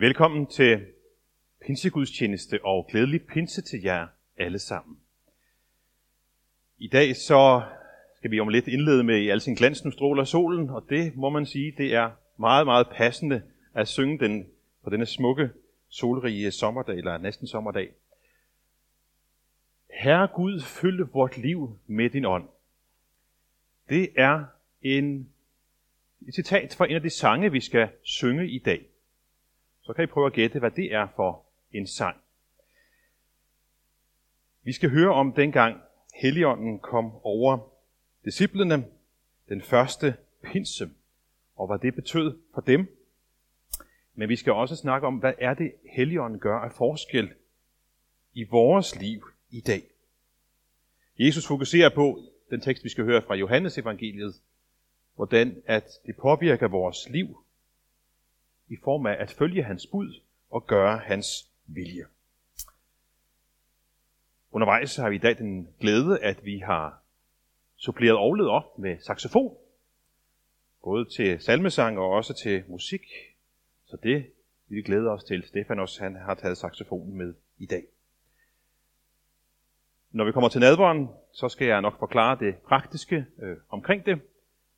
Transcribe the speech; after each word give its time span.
Velkommen 0.00 0.46
til 0.46 0.86
pinsegudstjeneste 1.66 2.64
og 2.64 2.86
glædelig 2.90 3.22
pinse 3.22 3.62
til 3.62 3.82
jer 3.82 4.06
alle 4.36 4.58
sammen. 4.58 4.98
I 6.78 6.88
dag 6.88 7.16
så 7.16 7.62
skal 8.16 8.30
vi 8.30 8.40
om 8.40 8.48
lidt 8.48 8.68
indlede 8.68 9.04
med 9.04 9.18
i 9.18 9.28
al 9.28 9.40
sin 9.40 9.54
glans 9.54 9.84
nu 9.84 9.90
stråler 9.90 10.24
solen, 10.24 10.70
og 10.70 10.86
det 10.88 11.16
må 11.16 11.28
man 11.28 11.46
sige, 11.46 11.74
det 11.78 11.94
er 11.94 12.10
meget, 12.36 12.66
meget 12.66 12.86
passende 12.96 13.42
at 13.74 13.88
synge 13.88 14.18
den 14.18 14.46
på 14.84 14.90
denne 14.90 15.06
smukke, 15.06 15.50
solrige 15.88 16.50
sommerdag, 16.50 16.98
eller 16.98 17.18
næsten 17.18 17.46
sommerdag. 17.46 17.92
Herre 19.90 20.28
Gud, 20.34 20.60
følge 20.60 21.08
vort 21.12 21.38
liv 21.38 21.78
med 21.86 22.10
din 22.10 22.24
ånd. 22.24 22.48
Det 23.88 24.08
er 24.16 24.44
en, 24.82 25.28
et 26.28 26.34
citat 26.34 26.74
fra 26.74 26.86
en 26.86 26.94
af 26.94 27.02
de 27.02 27.10
sange, 27.10 27.52
vi 27.52 27.60
skal 27.60 27.88
synge 28.02 28.48
i 28.50 28.58
dag. 28.58 28.86
Så 29.82 29.92
kan 29.92 30.04
I 30.04 30.06
prøve 30.06 30.26
at 30.26 30.32
gætte, 30.32 30.58
hvad 30.58 30.70
det 30.70 30.94
er 30.94 31.08
for 31.16 31.46
en 31.72 31.86
sang. 31.86 32.16
Vi 34.62 34.72
skal 34.72 34.90
høre 34.90 35.14
om 35.14 35.32
dengang 35.32 35.80
Helligånden 36.14 36.78
kom 36.78 37.12
over 37.22 37.58
disciplene 38.24 38.84
den 39.48 39.62
første 39.62 40.14
pinse, 40.42 40.90
og 41.56 41.66
hvad 41.66 41.78
det 41.78 41.94
betød 41.94 42.38
for 42.54 42.60
dem. 42.60 42.96
Men 44.14 44.28
vi 44.28 44.36
skal 44.36 44.52
også 44.52 44.76
snakke 44.76 45.06
om, 45.06 45.16
hvad 45.16 45.32
er 45.38 45.54
det 45.54 45.72
Helligånden 45.96 46.40
gør 46.40 46.56
af 46.56 46.72
forskel 46.72 47.32
i 48.32 48.44
vores 48.44 49.00
liv 49.00 49.26
i 49.50 49.60
dag. 49.60 49.82
Jesus 51.18 51.46
fokuserer 51.46 51.90
på 51.94 52.18
den 52.50 52.60
tekst, 52.60 52.84
vi 52.84 52.88
skal 52.88 53.04
høre 53.04 53.22
fra 53.22 53.34
Johannes 53.34 53.78
evangeliet, 53.78 54.34
hvordan 55.14 55.62
at 55.66 55.90
det 56.06 56.16
påvirker 56.16 56.68
vores 56.68 57.08
liv 57.08 57.44
i 58.70 58.76
form 58.84 59.06
af 59.06 59.16
at 59.18 59.30
følge 59.30 59.62
hans 59.62 59.86
bud 59.86 60.20
og 60.50 60.66
gøre 60.66 60.98
hans 60.98 61.26
vilje. 61.66 62.04
Undervejs 64.52 64.96
har 64.96 65.08
vi 65.08 65.14
i 65.14 65.18
dag 65.18 65.38
den 65.38 65.68
glæde, 65.80 66.22
at 66.22 66.44
vi 66.44 66.58
har 66.58 67.02
suppleret 67.76 68.16
ovlet 68.16 68.48
op 68.48 68.78
med 68.78 68.98
saxofon, 69.00 69.56
både 70.84 71.04
til 71.04 71.40
salmesang 71.40 71.98
og 71.98 72.10
også 72.10 72.34
til 72.34 72.64
musik. 72.68 73.02
Så 73.84 73.96
det 73.96 74.26
vil 74.68 74.76
vi 74.76 74.82
glæde 74.82 75.08
os 75.08 75.24
til. 75.24 75.42
Stefanos 75.42 75.96
han 75.96 76.16
har 76.16 76.34
taget 76.34 76.58
saxofonen 76.58 77.16
med 77.16 77.34
i 77.58 77.66
dag. 77.66 77.84
Når 80.10 80.24
vi 80.24 80.32
kommer 80.32 80.48
til 80.48 80.60
nadveren, 80.60 81.08
så 81.32 81.48
skal 81.48 81.66
jeg 81.66 81.80
nok 81.80 81.98
forklare 81.98 82.38
det 82.38 82.56
praktiske 82.58 83.26
øh, 83.42 83.56
omkring 83.68 84.06
det. 84.06 84.20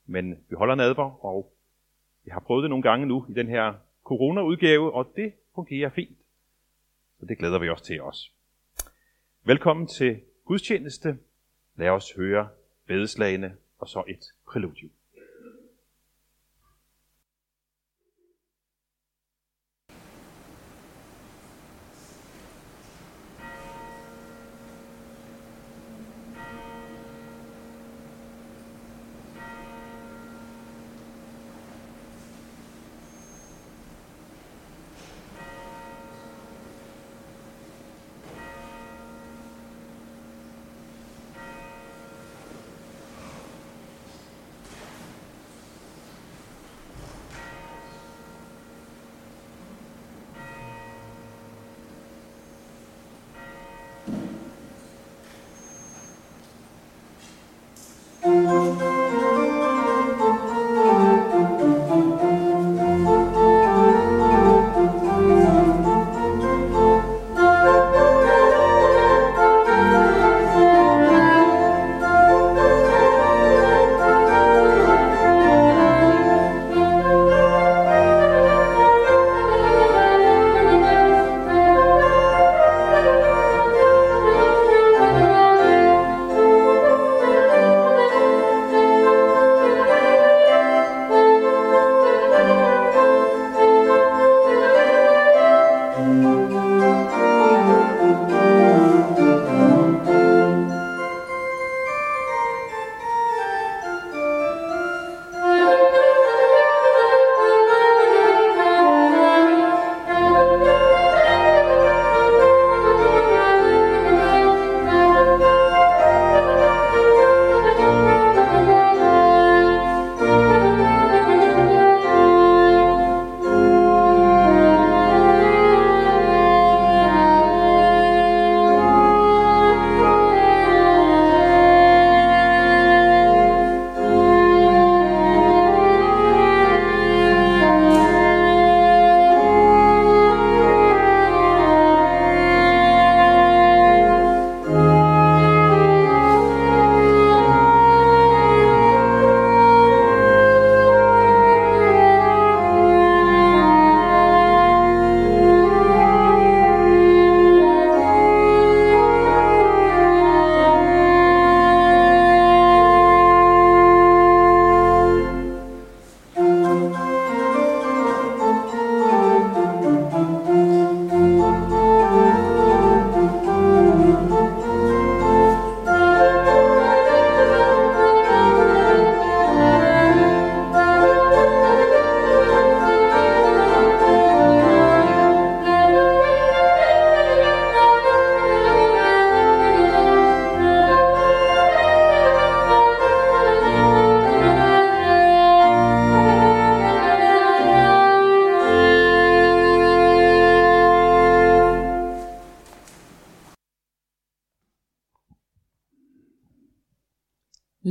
Men 0.06 0.44
vi 0.48 0.54
holder 0.54 0.74
nadver, 0.74 1.24
og 1.24 1.52
jeg 2.26 2.34
har 2.34 2.40
prøvet 2.40 2.62
det 2.62 2.70
nogle 2.70 2.82
gange 2.82 3.06
nu 3.06 3.26
i 3.28 3.32
den 3.32 3.48
her 3.48 3.74
corona-udgave, 4.04 4.92
og 4.94 5.12
det 5.16 5.32
fungerer 5.54 5.90
fint. 5.90 6.18
Så 7.20 7.26
det 7.26 7.38
glæder 7.38 7.58
vi 7.58 7.68
os 7.68 7.82
til 7.82 8.02
også. 8.02 8.30
Velkommen 9.44 9.86
til 9.86 10.20
gudstjeneste. 10.44 11.18
Lad 11.76 11.88
os 11.88 12.12
høre 12.16 12.48
bedeslagene 12.86 13.56
og 13.78 13.88
så 13.88 14.04
et 14.08 14.24
præludium. 14.46 14.90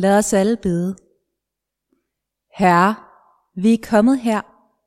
Lad 0.01 0.17
os 0.17 0.33
alle 0.33 0.57
bede. 0.57 0.95
Herre, 2.53 2.95
vi 3.55 3.73
er 3.73 3.77
kommet 3.83 4.19
her 4.19 4.41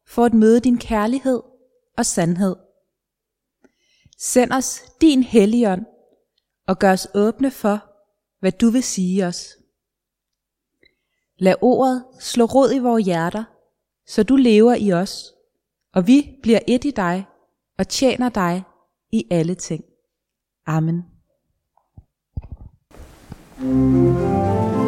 for 0.06 0.24
at 0.24 0.34
møde 0.34 0.60
din 0.60 0.78
kærlighed 0.78 1.42
og 1.98 2.06
sandhed. 2.06 2.56
Send 4.18 4.52
os 4.52 4.80
din 5.00 5.22
helligånd 5.22 5.86
og 6.66 6.78
gør 6.78 6.92
os 6.92 7.08
åbne 7.14 7.50
for, 7.50 7.78
hvad 8.40 8.52
du 8.52 8.70
vil 8.70 8.82
sige 8.82 9.26
os. 9.26 9.56
Lad 11.38 11.54
ordet 11.62 12.04
slå 12.20 12.44
rod 12.44 12.74
i 12.74 12.78
vores 12.78 13.04
hjerter, 13.04 13.44
så 14.06 14.22
du 14.22 14.36
lever 14.36 14.74
i 14.74 14.92
os, 14.92 15.34
og 15.92 16.06
vi 16.06 16.38
bliver 16.42 16.60
et 16.68 16.84
i 16.84 16.90
dig 16.90 17.26
og 17.78 17.88
tjener 17.88 18.28
dig 18.28 18.62
i 19.12 19.26
alle 19.30 19.54
ting. 19.54 19.84
Amen. 20.66 21.04
Yeah. 23.62 24.83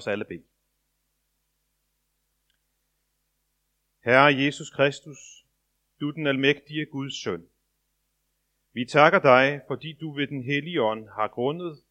Os 0.00 0.06
alle 0.06 0.24
bede. 0.24 0.42
Herre 4.04 4.44
Jesus 4.44 4.70
Kristus, 4.70 5.46
du 6.00 6.10
den 6.10 6.26
almægtige 6.26 6.86
Guds 6.86 7.22
søn. 7.22 7.48
Vi 8.72 8.84
takker 8.84 9.18
dig, 9.18 9.60
fordi 9.66 9.92
du 9.92 10.12
ved 10.12 10.26
den 10.26 10.42
hellige 10.42 10.82
ånd 10.82 11.08
har 11.08 11.28
grundet 11.28 11.82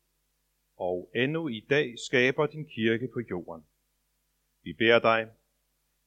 og 0.78 1.12
endnu 1.16 1.48
i 1.48 1.60
dag 1.60 2.00
skaber 2.00 2.48
din 2.48 2.66
kirke 2.66 3.08
på 3.13 3.20
jorden. 3.20 3.66
Vi 4.63 4.74
beder 4.74 5.00
dig, 5.00 5.32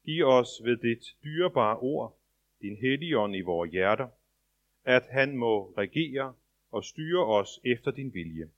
giv 0.05 0.27
os 0.27 0.49
ved 0.65 0.77
dit 0.77 1.05
dyrebare 1.25 1.79
ord, 1.79 2.19
din 2.61 2.77
hellige 2.77 3.19
ånd 3.19 3.37
i 3.37 3.41
vores 3.41 3.71
hjerter, 3.71 4.09
at 4.85 5.03
han 5.11 5.37
må 5.37 5.75
regere 5.79 6.35
og 6.71 6.85
styre 6.85 7.27
os 7.27 7.61
efter 7.65 7.91
din 7.91 8.15
vilje. 8.15 8.51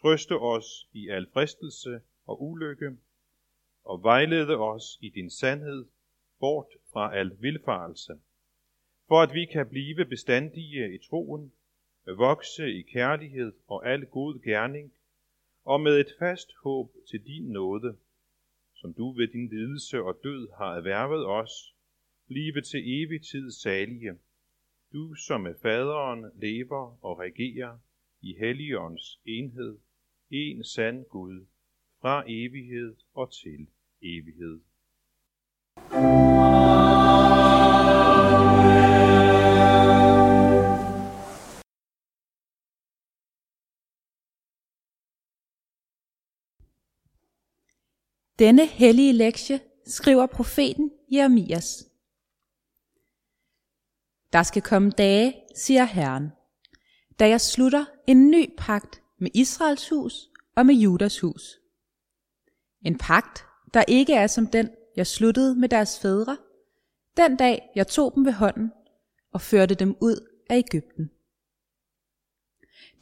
Trøste 0.00 0.38
os 0.38 0.88
i 0.92 1.08
al 1.08 1.26
fristelse 1.32 2.00
og 2.28 2.42
ulykke, 2.42 2.96
og 3.84 4.02
vejlede 4.02 4.56
os 4.56 4.98
i 5.00 5.08
din 5.08 5.30
sandhed 5.30 5.86
bort 6.40 6.66
fra 6.92 7.16
al 7.16 7.36
vilfarelse, 7.40 8.12
for 9.08 9.22
at 9.22 9.34
vi 9.34 9.44
kan 9.44 9.68
blive 9.68 10.04
bestandige 10.04 10.94
i 10.94 10.98
troen, 11.08 11.52
vokse 12.16 12.72
i 12.72 12.82
kærlighed 12.82 13.52
og 13.66 13.86
al 13.92 14.06
god 14.06 14.42
gerning, 14.42 14.92
og 15.64 15.80
med 15.80 16.00
et 16.00 16.14
fast 16.18 16.50
håb 16.64 16.90
til 17.10 17.26
din 17.26 17.52
nåde, 17.52 17.96
som 18.74 18.94
du 18.94 19.12
ved 19.12 19.28
din 19.28 19.48
lidelse 19.48 20.02
og 20.02 20.20
død 20.24 20.48
har 20.58 20.76
erhvervet 20.76 21.26
os, 21.26 21.74
blive 22.26 22.60
til 22.60 23.02
evig 23.02 23.22
tid 23.22 23.50
salige, 23.50 24.18
du 24.92 25.14
som 25.14 25.40
med 25.40 25.54
faderen 25.62 26.30
lever 26.34 27.04
og 27.04 27.18
regerer 27.18 27.78
i 28.20 28.34
Helligåndens 28.38 29.20
enhed, 29.24 29.78
en 30.30 30.64
sand 30.64 31.04
Gud, 31.04 31.46
fra 32.00 32.24
evighed 32.26 32.96
og 33.14 33.32
til 33.32 33.68
evighed. 34.02 34.60
Denne 48.38 48.66
hellige 48.66 49.12
lektie 49.12 49.60
skriver 49.86 50.26
profeten 50.26 50.90
Jeremias. 51.12 51.84
Der 54.32 54.42
skal 54.42 54.62
komme 54.62 54.90
dage, 54.90 55.34
siger 55.54 55.84
Herren, 55.84 56.28
da 57.18 57.28
jeg 57.28 57.40
slutter 57.40 57.84
en 58.06 58.30
ny 58.30 58.54
pagt 58.58 59.02
med 59.18 59.30
Israels 59.34 59.88
hus 59.88 60.28
og 60.56 60.66
med 60.66 60.74
Judas 60.74 61.20
hus. 61.20 61.58
En 62.88 62.98
pagt, 62.98 63.46
der 63.74 63.84
ikke 63.88 64.14
er 64.14 64.26
som 64.26 64.46
den, 64.46 64.70
jeg 64.96 65.06
sluttede 65.06 65.54
med 65.54 65.68
deres 65.68 66.00
fædre, 66.00 66.38
den 67.16 67.36
dag 67.36 67.70
jeg 67.74 67.86
tog 67.86 68.12
dem 68.14 68.24
ved 68.24 68.32
hånden 68.32 68.72
og 69.32 69.40
førte 69.40 69.74
dem 69.74 69.96
ud 70.00 70.44
af 70.50 70.56
Ægypten. 70.56 71.10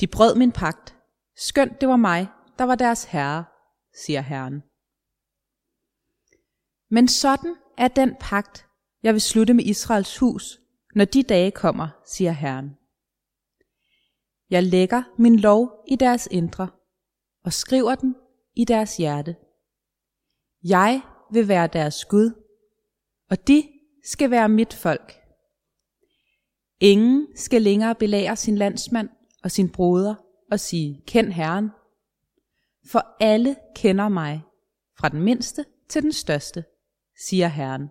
De 0.00 0.06
brød 0.06 0.34
min 0.34 0.52
pagt, 0.52 0.96
skønt 1.36 1.80
det 1.80 1.88
var 1.88 1.96
mig, 1.96 2.28
der 2.58 2.64
var 2.64 2.74
deres 2.74 3.04
herre, 3.04 3.44
siger 4.04 4.20
Herren. 4.20 4.62
Men 6.90 7.08
sådan 7.08 7.56
er 7.78 7.88
den 7.88 8.16
pagt, 8.20 8.66
jeg 9.02 9.12
vil 9.12 9.20
slutte 9.20 9.54
med 9.54 9.64
Israels 9.64 10.18
hus, 10.18 10.60
når 10.94 11.04
de 11.04 11.22
dage 11.22 11.50
kommer, 11.50 11.88
siger 12.06 12.32
Herren. 12.32 12.70
Jeg 14.50 14.62
lægger 14.62 15.02
min 15.18 15.38
lov 15.38 15.84
i 15.88 15.96
deres 15.96 16.28
indre 16.30 16.68
og 17.44 17.52
skriver 17.52 17.94
den 17.94 18.16
i 18.56 18.64
deres 18.64 18.96
hjerte. 18.96 19.36
Jeg 20.68 21.02
vil 21.32 21.48
være 21.48 21.66
deres 21.66 22.04
Gud, 22.04 22.42
og 23.30 23.48
de 23.48 23.68
skal 24.04 24.30
være 24.30 24.48
mit 24.48 24.74
folk. 24.74 25.12
Ingen 26.80 27.26
skal 27.36 27.62
længere 27.62 27.94
belære 27.94 28.36
sin 28.36 28.56
landsmand 28.56 29.08
og 29.42 29.50
sin 29.50 29.72
broder 29.72 30.14
og 30.50 30.60
sige, 30.60 31.02
kend 31.06 31.32
Herren. 31.32 31.70
For 32.90 33.16
alle 33.20 33.56
kender 33.76 34.08
mig, 34.08 34.42
fra 34.98 35.08
den 35.08 35.22
mindste 35.22 35.64
til 35.88 36.02
den 36.02 36.12
største, 36.12 36.64
siger 37.28 37.48
Herren. 37.48 37.88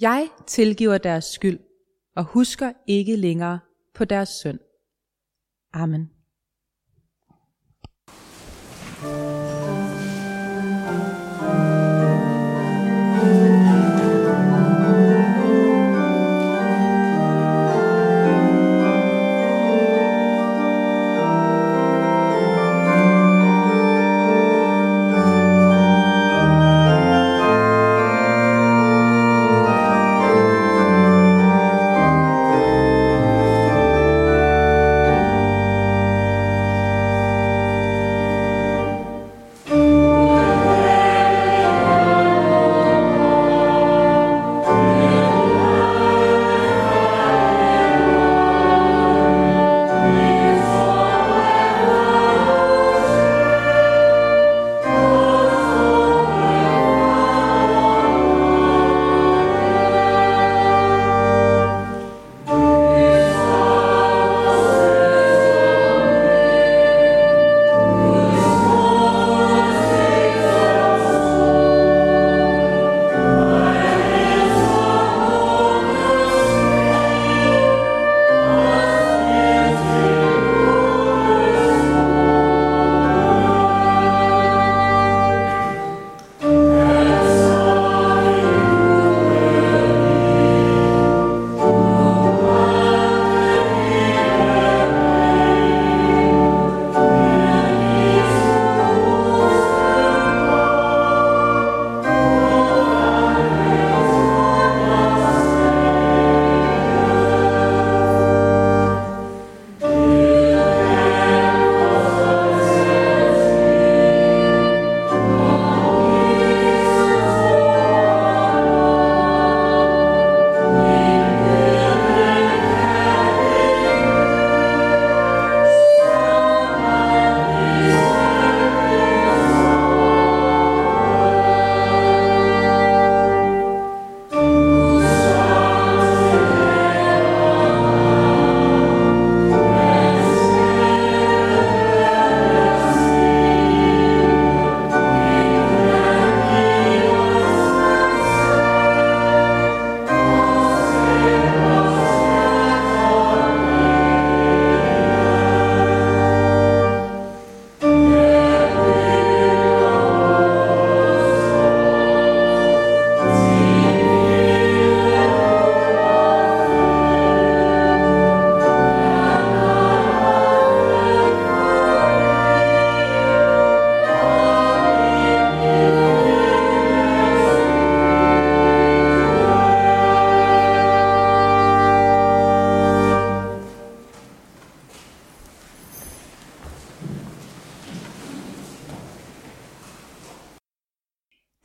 Jeg 0.00 0.28
tilgiver 0.46 0.98
deres 0.98 1.24
skyld 1.24 1.60
og 2.16 2.24
husker 2.24 2.72
ikke 2.86 3.16
længere 3.16 3.60
på 3.94 4.04
deres 4.04 4.28
synd. 4.28 4.58
Amen. 5.72 6.10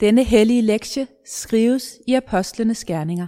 Denne 0.03 0.23
hellige 0.23 0.61
lektie 0.61 1.07
skrives 1.25 1.99
i 2.07 2.13
Apostlenes 2.13 2.85
Gerninger. 2.85 3.27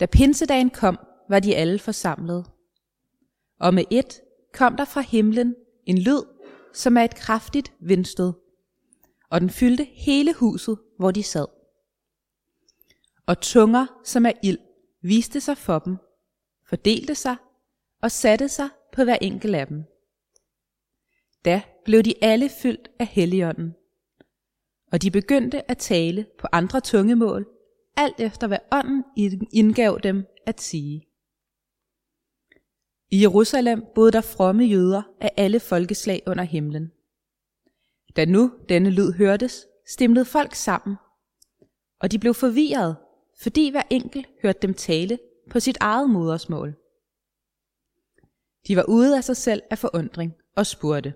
Da 0.00 0.06
pinsedagen 0.06 0.70
kom, 0.70 0.98
var 1.28 1.40
de 1.40 1.56
alle 1.56 1.78
forsamlet. 1.78 2.46
Og 3.60 3.74
med 3.74 3.84
et 3.90 4.20
kom 4.52 4.76
der 4.76 4.84
fra 4.84 5.00
himlen 5.00 5.54
en 5.86 5.98
lyd, 5.98 6.22
som 6.72 6.96
er 6.96 7.02
et 7.02 7.14
kraftigt 7.14 7.72
vindstød, 7.80 8.32
og 9.30 9.40
den 9.40 9.50
fyldte 9.50 9.84
hele 9.84 10.34
huset, 10.34 10.78
hvor 10.98 11.10
de 11.10 11.22
sad. 11.22 11.46
Og 13.26 13.40
tunger, 13.40 13.86
som 14.04 14.26
er 14.26 14.32
ild, 14.42 14.58
viste 15.02 15.40
sig 15.40 15.58
for 15.58 15.78
dem, 15.78 15.96
fordelte 16.68 17.14
sig 17.14 17.36
og 18.00 18.10
satte 18.10 18.48
sig 18.48 18.68
på 18.92 19.04
hver 19.04 19.18
enkelt 19.20 19.54
af 19.54 19.66
dem. 19.66 19.84
Da 21.44 21.62
blev 21.84 22.02
de 22.02 22.14
alle 22.22 22.48
fyldt 22.48 22.90
af 22.98 23.06
Helligånden, 23.06 23.74
og 24.92 25.02
de 25.02 25.10
begyndte 25.10 25.70
at 25.70 25.78
tale 25.78 26.26
på 26.38 26.46
andre 26.52 26.80
tungemål, 26.80 27.46
alt 27.96 28.20
efter 28.20 28.46
hvad 28.46 28.58
ånden 28.72 29.04
indgav 29.52 30.00
dem 30.02 30.26
at 30.46 30.60
sige. 30.60 31.06
I 33.10 33.22
Jerusalem 33.22 33.84
boede 33.94 34.12
der 34.12 34.20
fromme 34.20 34.64
jøder 34.64 35.02
af 35.20 35.32
alle 35.36 35.60
folkeslag 35.60 36.22
under 36.26 36.44
himlen. 36.44 36.92
Da 38.16 38.24
nu 38.24 38.52
denne 38.68 38.90
lyd 38.90 39.12
hørtes, 39.12 39.66
stimlede 39.86 40.24
folk 40.24 40.54
sammen, 40.54 40.96
og 42.00 42.12
de 42.12 42.18
blev 42.18 42.34
forvirret, 42.34 42.96
fordi 43.42 43.70
hver 43.70 43.82
enkelt 43.90 44.26
hørte 44.42 44.58
dem 44.62 44.74
tale 44.74 45.18
på 45.50 45.60
sit 45.60 45.76
eget 45.80 46.10
modersmål. 46.10 46.74
De 48.68 48.76
var 48.76 48.84
ude 48.88 49.16
af 49.16 49.24
sig 49.24 49.36
selv 49.36 49.62
af 49.70 49.78
forundring 49.78 50.32
og 50.56 50.66
spurgte, 50.66 51.14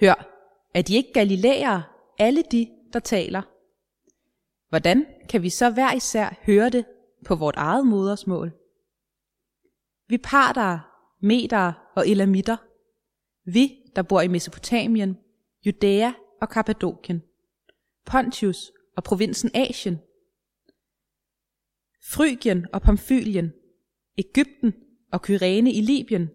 Hør, 0.00 0.30
er 0.74 0.82
de 0.82 0.96
ikke 0.96 1.12
galilæere, 1.12 1.82
alle 2.18 2.42
de, 2.42 2.70
der 2.92 2.98
taler? 2.98 3.42
Hvordan 4.68 5.06
kan 5.28 5.42
vi 5.42 5.50
så 5.50 5.70
hver 5.70 5.92
især 5.92 6.40
høre 6.46 6.70
det 6.70 6.84
på 7.26 7.34
vort 7.34 7.56
eget 7.56 7.86
modersmål? 7.86 8.52
Vi 10.08 10.18
parter, 10.18 10.78
meter 11.22 11.72
og 11.96 12.08
elamitter, 12.08 12.56
vi, 13.44 13.72
der 13.96 14.02
bor 14.02 14.20
i 14.20 14.28
Mesopotamien, 14.28 15.18
Judæa 15.66 16.12
og 16.40 16.48
Kappadokien, 16.48 17.22
Pontius 18.06 18.72
og 18.96 19.04
provinsen 19.04 19.50
Asien, 19.54 19.98
Frygien 22.06 22.66
og 22.72 22.82
Pamfylien, 22.82 23.52
Ægypten 24.18 24.74
og 25.12 25.22
Kyrene 25.22 25.72
i 25.72 25.80
Libyen. 25.80 26.30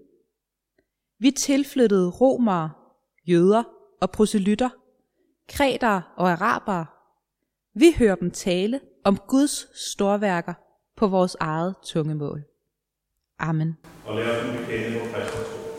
Vi 1.20 1.32
tilflyttede 1.32 2.10
romere, 2.10 2.72
jøder 3.28 3.64
og 4.02 4.12
proselytter, 4.12 4.70
kretere 5.50 6.02
og 6.18 6.32
arabere. 6.32 6.86
Vi 7.76 7.96
hører 7.98 8.16
dem 8.16 8.32
tale 8.32 8.80
om 9.04 9.18
Guds 9.28 9.80
storværker 9.92 10.54
på 10.98 11.08
vores 11.08 11.38
eget 11.40 11.76
tungemål. 11.84 12.44
Amen. 13.40 13.78
Og 14.06 14.16
lad 14.16 14.40
os 14.40 14.46
nu 14.48 14.52
bekende 14.60 15.00
på 15.00 15.06
Kristus 15.06 15.34
tro. 15.34 15.70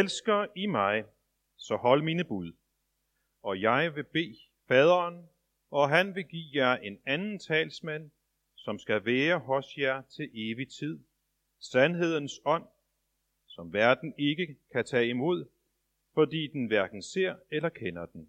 Elsker 0.00 0.46
I 0.56 0.66
mig, 0.66 1.04
så 1.56 1.76
hold 1.76 2.02
mine 2.02 2.24
bud. 2.24 2.52
Og 3.42 3.60
jeg 3.60 3.94
vil 3.94 4.04
bede 4.04 4.36
faderen, 4.68 5.28
og 5.70 5.88
han 5.88 6.14
vil 6.14 6.24
give 6.24 6.50
jer 6.54 6.76
en 6.76 6.98
anden 7.06 7.38
talsmand, 7.38 8.10
som 8.56 8.78
skal 8.78 9.04
være 9.04 9.38
hos 9.38 9.78
jer 9.78 10.02
til 10.02 10.30
evig 10.34 10.68
tid. 10.68 11.00
Sandhedens 11.60 12.40
ånd, 12.44 12.66
som 13.46 13.72
verden 13.72 14.14
ikke 14.18 14.56
kan 14.72 14.84
tage 14.84 15.08
imod, 15.08 15.48
fordi 16.14 16.46
den 16.46 16.66
hverken 16.66 17.02
ser 17.02 17.36
eller 17.50 17.68
kender 17.68 18.06
den. 18.06 18.28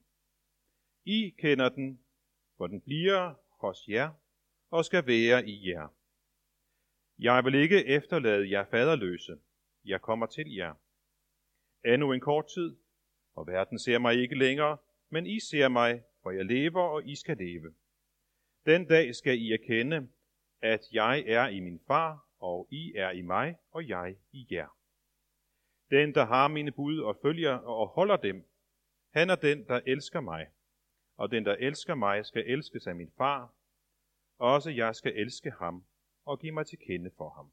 I 1.05 1.29
kender 1.29 1.69
den, 1.69 1.99
for 2.57 2.67
den 2.67 2.81
bliver 2.81 3.33
hos 3.61 3.87
jer 3.87 4.11
og 4.69 4.85
skal 4.85 5.07
være 5.07 5.47
i 5.47 5.69
jer. 5.69 5.87
Jeg 7.19 7.45
vil 7.45 7.55
ikke 7.55 7.85
efterlade 7.85 8.51
jer 8.51 8.65
faderløse. 8.71 9.37
Jeg 9.85 10.01
kommer 10.01 10.25
til 10.25 10.55
jer. 10.55 10.73
Endnu 11.85 12.13
en 12.13 12.19
kort 12.19 12.47
tid, 12.47 12.75
og 13.35 13.47
verden 13.47 13.79
ser 13.79 13.99
mig 13.99 14.15
ikke 14.15 14.35
længere, 14.35 14.77
men 15.09 15.25
I 15.25 15.39
ser 15.39 15.67
mig, 15.67 16.03
for 16.23 16.31
jeg 16.31 16.45
lever, 16.45 16.81
og 16.81 17.05
I 17.05 17.15
skal 17.15 17.37
leve. 17.37 17.73
Den 18.65 18.85
dag 18.85 19.15
skal 19.15 19.39
I 19.39 19.53
erkende, 19.53 20.07
at 20.61 20.81
jeg 20.91 21.23
er 21.27 21.47
i 21.47 21.59
min 21.59 21.79
far, 21.87 22.27
og 22.39 22.67
I 22.71 22.93
er 22.95 23.11
i 23.11 23.21
mig, 23.21 23.57
og 23.71 23.87
jeg 23.87 24.15
i 24.31 24.47
jer. 24.51 24.77
Den, 25.89 26.15
der 26.15 26.25
har 26.25 26.47
mine 26.47 26.71
bud 26.71 26.99
og 26.99 27.17
følger 27.21 27.53
og 27.53 27.87
holder 27.87 28.17
dem, 28.17 28.45
han 29.15 29.29
er 29.29 29.35
den, 29.35 29.67
der 29.67 29.81
elsker 29.85 30.21
mig. 30.21 30.47
Og 31.17 31.31
den, 31.31 31.45
der 31.45 31.55
elsker 31.55 31.95
mig, 31.95 32.25
skal 32.25 32.43
elskes 32.47 32.87
af 32.87 32.95
min 32.95 33.11
far. 33.17 33.53
Også 34.37 34.69
jeg 34.69 34.95
skal 34.95 35.13
elske 35.15 35.51
ham 35.51 35.85
og 36.25 36.39
give 36.39 36.51
mig 36.51 36.65
til 36.67 36.77
kende 36.87 37.11
for 37.17 37.29
ham. 37.29 37.51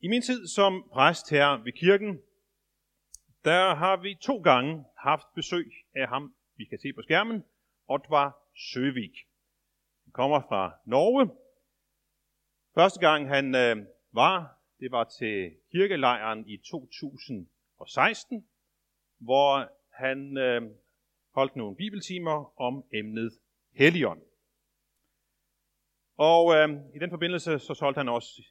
I 0.00 0.08
min 0.08 0.22
tid 0.22 0.46
som 0.46 0.88
præst 0.92 1.30
her 1.30 1.62
ved 1.64 1.72
kirken, 1.72 2.20
der 3.44 3.74
har 3.74 3.96
vi 3.96 4.14
to 4.20 4.42
gange 4.42 4.84
haft 4.98 5.26
besøg 5.34 5.72
af 5.94 6.08
ham, 6.08 6.34
vi 6.56 6.64
kan 6.64 6.78
se 6.78 6.92
på 6.92 7.02
skærmen, 7.02 7.44
Otvar 7.88 8.36
Søvik. 8.56 9.16
Han 10.04 10.12
kommer 10.12 10.40
fra 10.40 10.78
Norge. 10.86 11.30
Første 12.74 13.00
gang 13.00 13.28
han 13.28 13.54
øh, 13.54 13.76
var, 14.12 14.58
det 14.80 14.90
var 14.90 15.04
til 15.04 15.56
kirkelejren 15.72 16.48
i 16.48 16.56
2016, 16.56 18.48
hvor 19.18 19.72
han 19.92 20.36
øh, 20.36 20.62
holdt 21.34 21.56
nogle 21.56 21.76
bibeltimer 21.76 22.60
om 22.60 22.84
emnet 22.92 23.32
Helligånd. 23.72 24.22
Og 26.16 26.54
øh, 26.54 26.68
i 26.94 26.98
den 26.98 27.10
forbindelse 27.10 27.58
så 27.58 27.74
solgte 27.74 27.98
han 27.98 28.08
også 28.08 28.42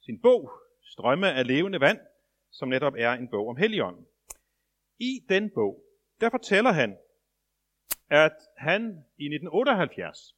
sin 0.00 0.20
bog, 0.20 0.65
Strømme 0.86 1.32
af 1.32 1.46
levende 1.46 1.80
vand, 1.80 2.00
som 2.50 2.68
netop 2.68 2.94
er 2.98 3.12
en 3.12 3.28
bog 3.28 3.48
om 3.48 3.56
Helligånden. 3.56 4.06
I 4.98 5.24
den 5.28 5.50
bog, 5.54 5.84
der 6.20 6.30
fortæller 6.30 6.72
han, 6.72 6.98
at 8.10 8.36
han 8.56 8.82
i 9.18 9.24
1978 9.24 10.36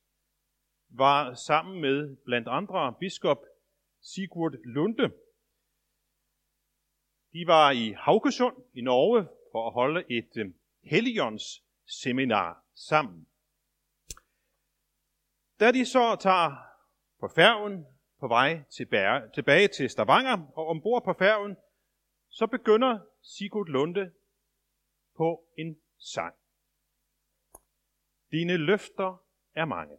var 0.88 1.34
sammen 1.34 1.80
med 1.80 2.16
blandt 2.24 2.48
andre 2.48 2.94
biskop 3.00 3.44
Sigurd 4.00 4.52
Lunde. 4.64 5.12
De 7.32 7.46
var 7.46 7.70
i 7.70 7.92
Haugesund 7.98 8.56
i 8.74 8.80
Norge 8.80 9.28
for 9.52 9.66
at 9.66 9.72
holde 9.72 10.04
et 10.10 10.36
øh, 10.36 10.54
Helligånds 10.82 11.64
seminar 11.86 12.64
sammen. 12.74 13.28
Da 15.60 15.72
de 15.72 15.86
så 15.86 16.16
tager 16.20 16.56
på 17.20 17.28
færgen 17.34 17.86
på 18.20 18.28
vej 18.28 18.62
tilbage, 18.70 19.30
tilbage 19.34 19.68
til 19.68 19.90
Stavanger, 19.90 20.52
og 20.54 20.66
ombord 20.66 21.04
på 21.04 21.12
færgen, 21.12 21.56
så 22.28 22.46
begynder 22.46 22.98
Sigurd 23.22 23.66
Lunde 23.66 24.12
på 25.16 25.44
en 25.58 25.80
sang. 25.98 26.34
Dine 28.30 28.56
løfter 28.56 29.22
er 29.54 29.64
mange. 29.64 29.96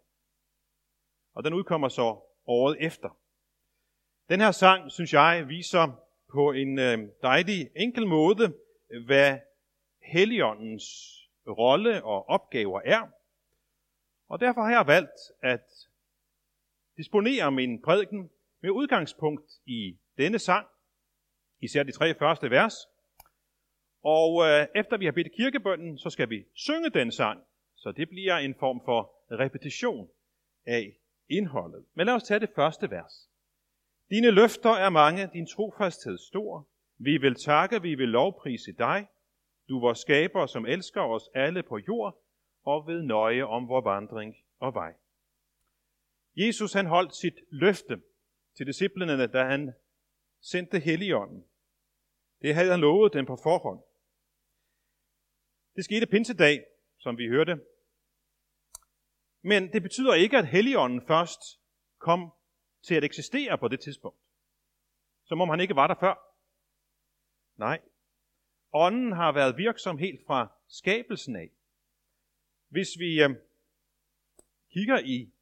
Og 1.33 1.43
den 1.43 1.53
udkommer 1.53 1.89
så 1.89 2.19
året 2.45 2.77
efter. 2.79 3.17
Den 4.29 4.39
her 4.41 4.51
sang, 4.51 4.91
synes 4.91 5.13
jeg, 5.13 5.45
viser 5.47 6.05
på 6.31 6.51
en 6.51 6.79
øh, 6.79 7.09
dejlig 7.21 7.69
enkel 7.75 8.07
måde, 8.07 8.53
hvad 9.05 9.39
Helligåndens 10.03 10.85
rolle 11.47 12.03
og 12.03 12.29
opgaver 12.29 12.81
er. 12.85 13.07
Og 14.27 14.39
derfor 14.39 14.61
har 14.61 14.71
jeg 14.71 14.87
valgt 14.87 15.19
at 15.41 15.88
disponere 16.99 17.51
min 17.51 17.81
prædiken 17.81 18.29
med 18.61 18.69
udgangspunkt 18.69 19.51
i 19.65 19.97
denne 20.17 20.39
sang, 20.39 20.67
især 21.61 21.83
de 21.83 21.91
tre 21.91 22.15
første 22.15 22.49
vers. 22.49 22.75
Og 24.03 24.31
øh, 24.47 24.67
efter 24.75 24.97
vi 24.97 25.05
har 25.05 25.11
bedt 25.11 25.31
kirkebønden, 25.37 25.97
så 25.97 26.09
skal 26.09 26.29
vi 26.29 26.45
synge 26.53 26.89
den 26.89 27.11
sang, 27.11 27.39
så 27.75 27.91
det 27.91 28.09
bliver 28.09 28.37
en 28.37 28.55
form 28.59 28.81
for 28.85 28.99
repetition 29.31 30.09
af 30.65 30.97
indholdet. 31.29 31.85
Men 31.93 32.05
lad 32.05 32.13
os 32.13 32.23
tage 32.23 32.39
det 32.39 32.49
første 32.55 32.91
vers. 32.91 33.29
Dine 34.09 34.31
løfter 34.31 34.69
er 34.69 34.89
mange, 34.89 35.29
din 35.33 35.47
trofasthed 35.47 36.17
stor. 36.17 36.67
Vi 36.97 37.17
vil 37.17 37.35
takke, 37.35 37.81
vi 37.81 37.95
vil 37.95 38.09
lovprise 38.09 38.71
dig. 38.71 39.07
Du 39.69 39.79
vores 39.79 39.99
skaber, 39.99 40.45
som 40.45 40.65
elsker 40.65 41.01
os 41.01 41.29
alle 41.35 41.63
på 41.63 41.77
jord, 41.77 42.23
og 42.65 42.87
ved 42.87 43.01
nøje 43.01 43.43
om 43.43 43.67
vor 43.67 43.81
vandring 43.81 44.35
og 44.59 44.73
vej. 44.73 44.93
Jesus 46.39 46.73
han 46.73 46.85
holdt 46.85 47.15
sit 47.15 47.39
løfte 47.51 48.01
til 48.55 48.67
disciplene, 48.67 49.27
da 49.27 49.43
han 49.43 49.73
sendte 50.41 50.79
Helligånden. 50.79 51.45
Det 52.41 52.55
havde 52.55 52.71
han 52.71 52.79
lovet 52.79 53.13
dem 53.13 53.25
på 53.25 53.35
forhånd. 53.43 53.83
Det 55.75 55.85
skete 55.85 56.07
pinsedag, 56.07 56.65
som 56.97 57.17
vi 57.17 57.27
hørte. 57.27 57.59
Men 59.41 59.73
det 59.73 59.81
betyder 59.81 60.13
ikke, 60.13 60.37
at 60.37 60.47
Helligånden 60.47 61.01
først 61.07 61.41
kom 61.97 62.31
til 62.83 62.95
at 62.95 63.03
eksistere 63.03 63.57
på 63.57 63.67
det 63.67 63.79
tidspunkt. 63.79 64.19
Som 65.23 65.41
om 65.41 65.49
han 65.49 65.59
ikke 65.59 65.75
var 65.75 65.87
der 65.87 65.95
før. 65.99 66.15
Nej. 67.55 67.81
Ånden 68.73 69.11
har 69.11 69.31
været 69.31 69.57
virksom 69.57 69.97
helt 69.97 70.25
fra 70.27 70.51
skabelsen 70.67 71.35
af. 71.35 71.49
Hvis 72.67 72.87
vi 72.99 73.23
øh, 73.23 73.29
kigger 74.73 74.99
i 74.99 75.33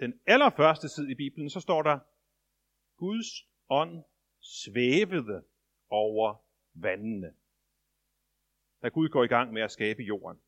den 0.00 0.20
allerførste 0.26 0.88
side 0.88 1.10
i 1.10 1.14
Bibelen, 1.14 1.50
så 1.50 1.60
står 1.60 1.82
der, 1.82 1.98
Guds 2.96 3.26
ånd 3.68 4.04
svævede 4.40 5.44
over 5.90 6.34
vandene, 6.74 7.34
da 8.82 8.88
Gud 8.88 9.08
går 9.08 9.24
i 9.24 9.26
gang 9.26 9.52
med 9.52 9.62
at 9.62 9.70
skabe 9.70 10.02
jorden. 10.02 10.40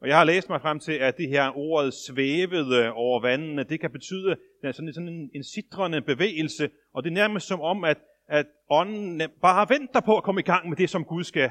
Og 0.00 0.08
jeg 0.08 0.18
har 0.18 0.24
læst 0.24 0.48
mig 0.48 0.60
frem 0.60 0.80
til, 0.80 0.92
at 0.92 1.16
det 1.16 1.28
her 1.28 1.56
ordet 1.56 1.94
svævede 1.94 2.92
over 2.92 3.20
vandene, 3.20 3.64
det 3.64 3.80
kan 3.80 3.92
betyde 3.92 4.36
er 4.62 4.72
sådan, 4.72 4.92
sådan 4.92 5.08
en, 5.08 5.30
en 5.34 5.44
sidrende 5.44 6.02
bevægelse, 6.02 6.70
og 6.92 7.02
det 7.02 7.10
er 7.10 7.14
nærmest 7.14 7.46
som 7.46 7.60
om, 7.60 7.84
at, 7.84 7.98
at 8.26 8.46
ånden 8.68 9.30
bare 9.40 9.68
venter 9.68 10.00
på 10.00 10.16
at 10.16 10.24
komme 10.24 10.40
i 10.40 10.44
gang 10.44 10.68
med 10.68 10.76
det, 10.76 10.90
som 10.90 11.04
Gud 11.04 11.24
skal 11.24 11.50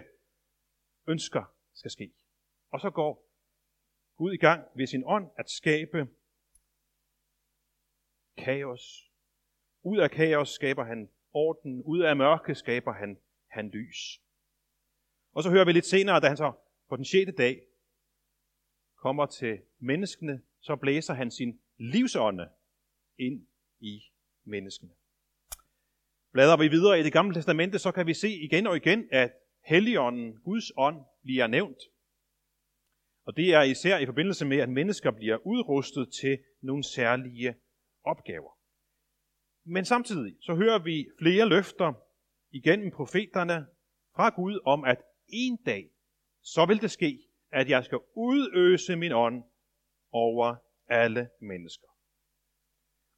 ønsker 1.07 1.43
skal 1.73 1.91
ske. 1.91 2.11
Og 2.71 2.79
så 2.79 2.89
går 2.89 3.29
Gud 4.17 4.33
i 4.33 4.37
gang 4.37 4.63
ved 4.75 4.87
sin 4.87 5.03
ånd 5.05 5.29
at 5.37 5.49
skabe 5.49 6.07
kaos. 8.43 9.11
Ud 9.83 9.97
af 9.97 10.11
kaos 10.11 10.49
skaber 10.49 10.83
han 10.83 11.09
orden. 11.33 11.81
Ud 11.83 11.99
af 11.99 12.15
mørke 12.15 12.55
skaber 12.55 12.93
han, 12.93 13.17
han 13.47 13.69
lys. 13.69 14.21
Og 15.33 15.43
så 15.43 15.49
hører 15.49 15.65
vi 15.65 15.71
lidt 15.71 15.85
senere, 15.85 16.19
da 16.19 16.27
han 16.27 16.37
så 16.37 16.51
på 16.89 16.95
den 16.95 17.05
sjette 17.05 17.31
dag 17.31 17.61
kommer 18.95 19.25
til 19.25 19.59
menneskene, 19.79 20.41
så 20.61 20.75
blæser 20.75 21.13
han 21.13 21.31
sin 21.31 21.59
livsånde 21.77 22.49
ind 23.17 23.47
i 23.79 24.01
menneskene. 24.43 24.91
Bladrer 26.31 26.57
vi 26.57 26.67
videre 26.67 26.99
i 26.99 27.03
det 27.03 27.13
gamle 27.13 27.35
testamente, 27.35 27.79
så 27.79 27.91
kan 27.91 28.07
vi 28.07 28.13
se 28.13 28.29
igen 28.29 28.67
og 28.67 28.75
igen, 28.75 29.07
at 29.11 29.33
Helligånden, 29.65 30.39
Guds 30.39 30.71
ånd, 30.77 31.05
bliver 31.23 31.47
nævnt. 31.47 31.77
Og 33.25 33.37
det 33.37 33.53
er 33.53 33.61
især 33.61 33.97
i 33.97 34.05
forbindelse 34.05 34.45
med, 34.45 34.57
at 34.57 34.69
mennesker 34.69 35.11
bliver 35.11 35.37
udrustet 35.47 36.13
til 36.21 36.39
nogle 36.61 36.83
særlige 36.83 37.55
opgaver. 38.09 38.59
Men 39.65 39.85
samtidig 39.85 40.37
så 40.41 40.55
hører 40.55 40.79
vi 40.83 41.09
flere 41.19 41.49
løfter 41.49 41.93
igennem 42.51 42.91
profeterne 42.91 43.67
fra 44.15 44.29
Gud 44.29 44.59
om, 44.65 44.83
at 44.83 45.01
en 45.27 45.57
dag, 45.65 45.91
så 46.41 46.65
vil 46.65 46.81
det 46.81 46.91
ske, 46.91 47.11
at 47.51 47.69
jeg 47.69 47.85
skal 47.85 47.99
udøse 48.15 48.95
min 48.95 49.11
ånd 49.11 49.43
over 50.11 50.55
alle 50.87 51.29
mennesker. 51.41 51.87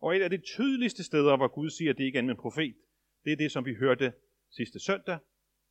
Og 0.01 0.15
et 0.15 0.21
af 0.21 0.30
de 0.30 0.38
tydeligste 0.38 1.04
steder, 1.04 1.38
hvor 1.38 1.47
Gud 1.47 1.69
siger 1.69 1.93
det 1.93 2.04
igen 2.04 2.25
med 2.25 2.36
en 2.36 2.41
profet, 2.41 2.75
det 3.23 3.32
er 3.34 3.38
det, 3.38 3.51
som 3.51 3.65
vi 3.65 3.75
hørte 3.75 4.13
sidste 4.49 4.80
søndag, 4.80 5.19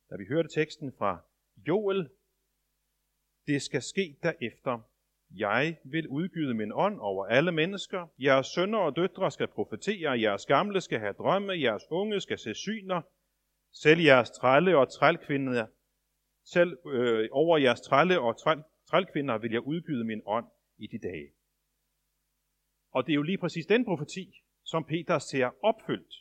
da 0.09 0.15
vi 0.15 0.25
hørte 0.29 0.49
teksten 0.49 0.93
fra 0.97 1.23
Joel. 1.67 2.09
Det 3.47 3.61
skal 3.61 3.81
ske 3.81 4.17
derefter. 4.23 4.90
Jeg 5.35 5.77
vil 5.83 6.07
udgyde 6.07 6.53
min 6.53 6.71
ånd 6.73 6.99
over 6.99 7.25
alle 7.25 7.51
mennesker. 7.51 8.07
Jeres 8.19 8.47
sønner 8.47 8.79
og 8.79 8.95
døtre 8.95 9.31
skal 9.31 9.47
profetere, 9.47 10.21
jeres 10.21 10.45
gamle 10.45 10.81
skal 10.81 10.99
have 10.99 11.13
drømme, 11.13 11.53
jeres 11.61 11.83
unge 11.89 12.21
skal 12.21 12.37
se 12.37 12.53
syner. 12.53 13.01
Selv 13.73 13.99
jeres 14.01 14.31
trælle 14.31 14.77
og 14.77 14.91
trælkvinder, 14.93 15.67
selv 16.43 16.77
øh, 16.85 17.29
over 17.31 17.57
jeres 17.57 17.81
trælle 17.81 18.19
og 18.19 18.39
træl, 18.39 18.63
trælkvinder 18.89 19.37
vil 19.37 19.51
jeg 19.51 19.61
udgyde 19.61 20.03
min 20.03 20.21
ånd 20.25 20.45
i 20.77 20.87
de 20.87 20.99
dage. 20.99 21.31
Og 22.91 23.05
det 23.05 23.11
er 23.11 23.15
jo 23.15 23.21
lige 23.21 23.37
præcis 23.37 23.65
den 23.65 23.85
profeti, 23.85 24.41
som 24.63 24.85
Peter 24.85 25.19
ser 25.19 25.49
opfyldt. 25.63 26.13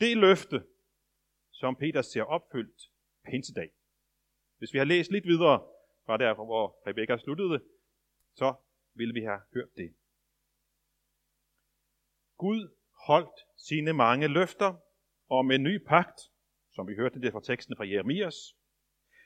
Det 0.00 0.16
løfte, 0.16 0.62
som 1.50 1.76
Peter 1.76 2.02
ser 2.02 2.22
opfyldt 2.22 2.82
pinsedag. 3.30 3.70
Hvis 4.58 4.72
vi 4.72 4.78
har 4.78 4.84
læst 4.84 5.10
lidt 5.10 5.26
videre 5.26 5.62
fra 6.06 6.16
der, 6.16 6.34
hvor 6.34 6.88
Rebekka 6.88 7.16
sluttede, 7.16 7.60
så 8.34 8.54
vil 8.94 9.14
vi 9.14 9.20
have 9.20 9.40
hørt 9.54 9.68
det. 9.76 9.94
Gud 12.38 12.76
holdt 13.06 13.40
sine 13.56 13.92
mange 13.92 14.28
løfter 14.28 14.74
om 15.30 15.50
en 15.50 15.62
ny 15.62 15.84
pagt, 15.86 16.20
som 16.72 16.88
vi 16.88 16.94
hørte 16.94 17.20
det 17.20 17.32
fra 17.32 17.40
teksten 17.40 17.76
fra 17.76 17.88
Jeremias. 17.88 18.34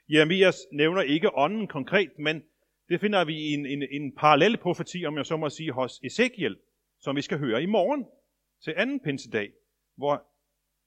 Jeremias 0.08 0.56
nævner 0.72 1.02
ikke 1.02 1.34
ånden 1.34 1.68
konkret, 1.68 2.18
men 2.18 2.42
det 2.88 3.00
finder 3.00 3.24
vi 3.24 3.34
i 3.34 3.52
en, 3.54 3.66
en, 3.66 3.82
en 3.90 4.14
parallel 4.14 4.56
profeti, 4.56 5.04
om 5.04 5.16
jeg 5.16 5.26
så 5.26 5.36
må 5.36 5.50
sige, 5.50 5.72
hos 5.72 6.00
Ezekiel, 6.04 6.58
som 6.98 7.16
vi 7.16 7.22
skal 7.22 7.38
høre 7.38 7.62
i 7.62 7.66
morgen 7.66 8.06
til 8.64 8.74
anden 8.76 9.00
pinsedag, 9.00 9.52
hvor 9.96 10.26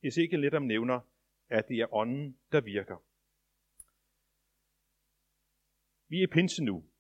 Ezekiel 0.04 0.42
netop 0.42 0.64
nævner, 0.64 1.00
at 1.50 1.68
det 1.68 1.78
er 1.80 1.94
ånden, 1.94 2.38
der 2.52 2.62
virker. 2.62 2.98
Vi 6.10 6.24
er 6.24 6.28
pinse 6.28 6.64
nu. 6.64 6.91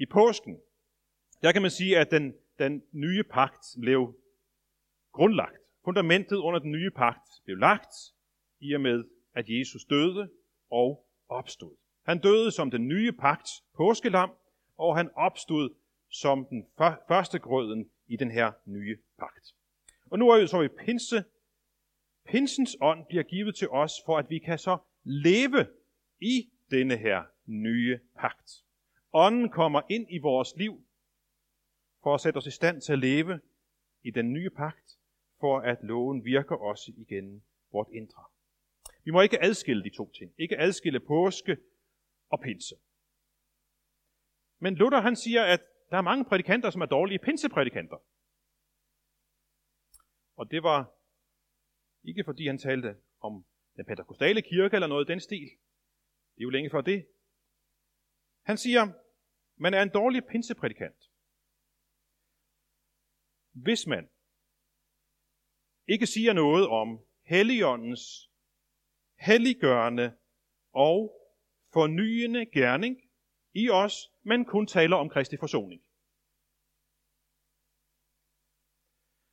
I 0.00 0.06
påsken, 0.06 0.60
der 1.42 1.52
kan 1.52 1.62
man 1.62 1.70
sige, 1.70 1.98
at 1.98 2.10
den, 2.10 2.34
den 2.58 2.82
nye 2.92 3.22
pagt 3.22 3.66
blev 3.80 4.14
grundlagt. 5.12 5.56
Fundamentet 5.84 6.36
under 6.36 6.60
den 6.60 6.70
nye 6.70 6.90
pagt 6.90 7.28
blev 7.44 7.56
lagt 7.56 7.94
i 8.60 8.72
og 8.74 8.80
med, 8.80 9.04
at 9.34 9.44
Jesus 9.48 9.84
døde 9.84 10.30
og 10.70 11.06
opstod. 11.28 11.76
Han 12.02 12.18
døde 12.18 12.50
som 12.50 12.70
den 12.70 12.88
nye 12.88 13.12
pagts 13.12 13.50
påskelam, 13.76 14.30
og 14.78 14.96
han 14.96 15.10
opstod 15.14 15.74
som 16.08 16.46
den 16.50 16.66
første 17.08 17.38
grøden 17.38 17.90
i 18.06 18.16
den 18.16 18.30
her 18.30 18.52
nye 18.64 18.98
pagt. 19.18 19.54
Og 20.10 20.18
nu 20.18 20.28
er 20.28 20.40
vi 20.40 20.46
så 20.46 20.62
i 20.62 20.68
pinse. 20.68 21.24
Pinsens 22.26 22.76
ånd 22.80 23.06
bliver 23.08 23.22
givet 23.22 23.54
til 23.54 23.68
os, 23.70 23.92
for 24.06 24.18
at 24.18 24.30
vi 24.30 24.38
kan 24.38 24.58
så 24.58 24.78
leve 25.04 25.66
i 26.20 26.50
denne 26.70 26.96
her 26.96 27.22
nye 27.46 28.00
pagt. 28.18 28.64
Ånden 29.12 29.48
kommer 29.48 29.82
ind 29.88 30.06
i 30.10 30.18
vores 30.18 30.56
liv 30.56 30.86
for 32.02 32.14
at 32.14 32.20
sætte 32.20 32.38
os 32.38 32.46
i 32.46 32.50
stand 32.50 32.80
til 32.80 32.92
at 32.92 32.98
leve 32.98 33.40
i 34.02 34.10
den 34.10 34.32
nye 34.32 34.50
pagt, 34.50 34.98
for 35.40 35.58
at 35.58 35.78
loven 35.82 36.24
virker 36.24 36.56
også 36.56 36.92
igen 36.96 37.44
vort 37.72 37.88
indre. 37.92 38.24
Vi 39.04 39.10
må 39.10 39.20
ikke 39.20 39.42
adskille 39.42 39.84
de 39.84 39.90
to 39.90 40.12
ting. 40.12 40.34
Ikke 40.38 40.58
adskille 40.58 41.00
påske 41.00 41.56
og 42.28 42.40
pinse. 42.40 42.74
Men 44.58 44.74
Luther 44.74 45.00
han 45.00 45.16
siger, 45.16 45.44
at 45.44 45.60
der 45.90 45.96
er 45.96 46.02
mange 46.02 46.24
prædikanter, 46.24 46.70
som 46.70 46.80
er 46.80 46.86
dårlige 46.86 47.18
pinseprædikanter. 47.18 47.96
Og 50.36 50.50
det 50.50 50.62
var 50.62 50.94
ikke 52.04 52.24
fordi 52.24 52.46
han 52.46 52.58
talte 52.58 52.96
om 53.20 53.44
den 53.76 53.84
pentakostale 53.84 54.42
kirke 54.42 54.74
eller 54.74 54.86
noget 54.86 55.08
i 55.08 55.12
den 55.12 55.20
stil. 55.20 55.50
Det 56.34 56.40
er 56.40 56.42
jo 56.42 56.50
længe 56.50 56.70
før 56.70 56.80
det. 56.80 57.06
Han 58.50 58.58
siger, 58.58 58.82
man 59.56 59.74
er 59.74 59.82
en 59.82 59.88
dårlig 59.88 60.22
pinseprædikant. 60.24 61.10
Hvis 63.52 63.86
man 63.86 64.08
ikke 65.88 66.06
siger 66.06 66.32
noget 66.32 66.68
om 66.68 66.88
Helligåndens 67.24 68.30
helliggørende 69.18 70.16
og 70.72 70.98
fornyende 71.72 72.46
gerning 72.46 72.96
i 73.54 73.70
os, 73.70 73.94
men 74.22 74.44
kun 74.44 74.66
taler 74.66 74.96
om 74.96 75.08
Kristi 75.08 75.36
forsoning. 75.36 75.82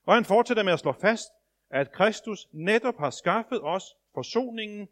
Og 0.04 0.14
han 0.14 0.26
fortsætter 0.26 0.64
med 0.64 0.74
at 0.74 0.80
slå 0.80 0.92
fast, 0.92 1.32
at 1.70 1.92
Kristus 1.92 2.48
netop 2.52 2.98
har 2.98 3.10
skaffet 3.10 3.62
os 3.64 3.84
forsoningen, 4.14 4.88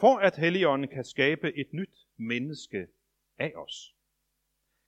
for 0.00 0.18
at 0.18 0.36
Helligånden 0.36 0.88
kan 0.88 1.04
skabe 1.04 1.54
et 1.56 1.72
nyt 1.72 2.06
menneske 2.16 2.88
af 3.40 3.52
os. 3.56 3.94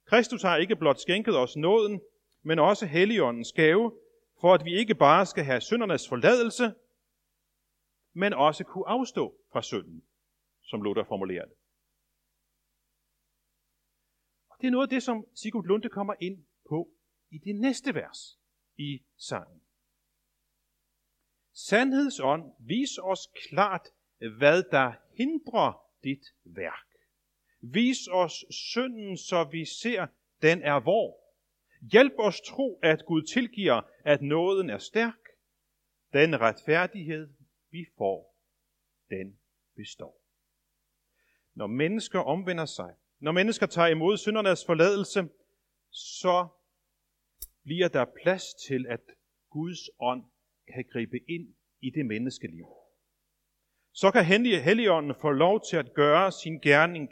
Kristus 0.07 0.43
har 0.43 0.57
ikke 0.57 0.77
blot 0.77 0.99
skænket 0.99 1.39
os 1.39 1.57
nåden, 1.57 2.01
men 2.43 2.59
også 2.59 2.87
Helligåndens 2.87 3.53
gave, 3.53 3.99
for 4.41 4.55
at 4.55 4.65
vi 4.65 4.79
ikke 4.79 4.95
bare 4.95 5.27
skal 5.27 5.45
have 5.45 5.61
syndernes 5.61 6.09
forladelse, 6.09 6.75
men 8.13 8.33
også 8.33 8.65
kunne 8.65 8.89
afstå 8.89 9.37
fra 9.53 9.63
synden, 9.63 10.03
som 10.63 10.83
Luther 10.83 11.05
formulerer 11.05 11.45
det. 11.45 11.55
Og 14.51 14.57
det 14.61 14.67
er 14.67 14.71
noget 14.71 14.87
af 14.87 14.91
det, 14.91 15.03
som 15.03 15.27
Sigurd 15.35 15.65
Lunde 15.65 15.89
kommer 15.89 16.15
ind 16.21 16.47
på 16.69 16.91
i 17.31 17.39
det 17.39 17.57
næste 17.57 17.95
vers 17.95 18.39
i 18.77 19.03
sangen. 19.17 19.63
Sandhedsånd, 21.55 22.53
vis 22.59 22.99
os 23.03 23.29
klart, 23.49 23.89
hvad 24.39 24.63
der 24.71 24.93
hindrer 25.19 25.87
dit 26.05 26.25
værk. 26.45 26.92
Vis 27.63 28.09
os 28.11 28.45
synden, 28.51 29.17
så 29.17 29.45
vi 29.45 29.65
ser, 29.65 30.07
den 30.43 30.63
er 30.63 30.81
vor. 30.81 31.23
Hjælp 31.93 32.13
os 32.19 32.41
tro, 32.41 32.79
at 32.83 33.05
Gud 33.07 33.23
tilgiver, 33.23 33.81
at 34.05 34.23
nåden 34.23 34.71
er 34.71 34.79
stærk. 34.79 35.19
Den 36.13 36.41
retfærdighed, 36.41 37.29
vi 37.71 37.87
får, 37.99 38.37
den 39.11 39.39
består. 39.77 40.23
Når 41.55 41.67
mennesker 41.67 42.19
omvender 42.19 42.67
sig, 42.67 42.95
når 43.19 43.33
mennesker 43.33 43.67
tager 43.67 43.89
imod 43.89 44.17
syndernes 44.17 44.65
forladelse, 44.67 45.29
så 45.91 46.49
bliver 47.65 47.89
der 47.89 48.05
plads 48.23 48.55
til, 48.55 48.87
at 48.89 49.01
Guds 49.51 49.91
ånd 50.01 50.25
kan 50.75 50.85
gribe 50.93 51.19
ind 51.29 51.55
i 51.81 51.91
det 51.91 52.07
menneskeliv. 52.07 52.67
Så 53.93 54.11
kan 54.11 54.25
Helligånden 54.25 55.15
få 55.21 55.31
lov 55.31 55.61
til 55.71 55.77
at 55.77 55.95
gøre 55.95 56.33
sin 56.33 56.61
gerning, 56.61 57.09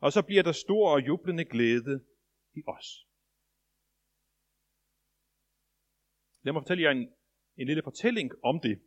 og 0.00 0.12
så 0.12 0.22
bliver 0.22 0.42
der 0.42 0.52
stor 0.52 0.90
og 0.92 1.06
jublende 1.06 1.44
glæde 1.44 2.04
i 2.54 2.62
os. 2.66 3.06
Lad 6.42 6.52
mig 6.52 6.62
fortælle 6.62 6.82
jer 6.82 6.90
en, 6.90 7.12
en 7.56 7.66
lille 7.66 7.82
fortælling 7.82 8.30
om 8.44 8.60
det. 8.60 8.82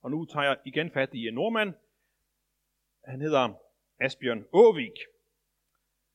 Og 0.00 0.10
nu 0.10 0.24
tager 0.24 0.44
jeg 0.44 0.58
igen 0.66 0.90
fat 0.90 1.14
i 1.14 1.28
en 1.28 1.34
nordmand. 1.34 1.74
Han 3.04 3.20
hedder 3.20 3.54
Asbjørn 4.00 4.44
Åvik. 4.52 4.98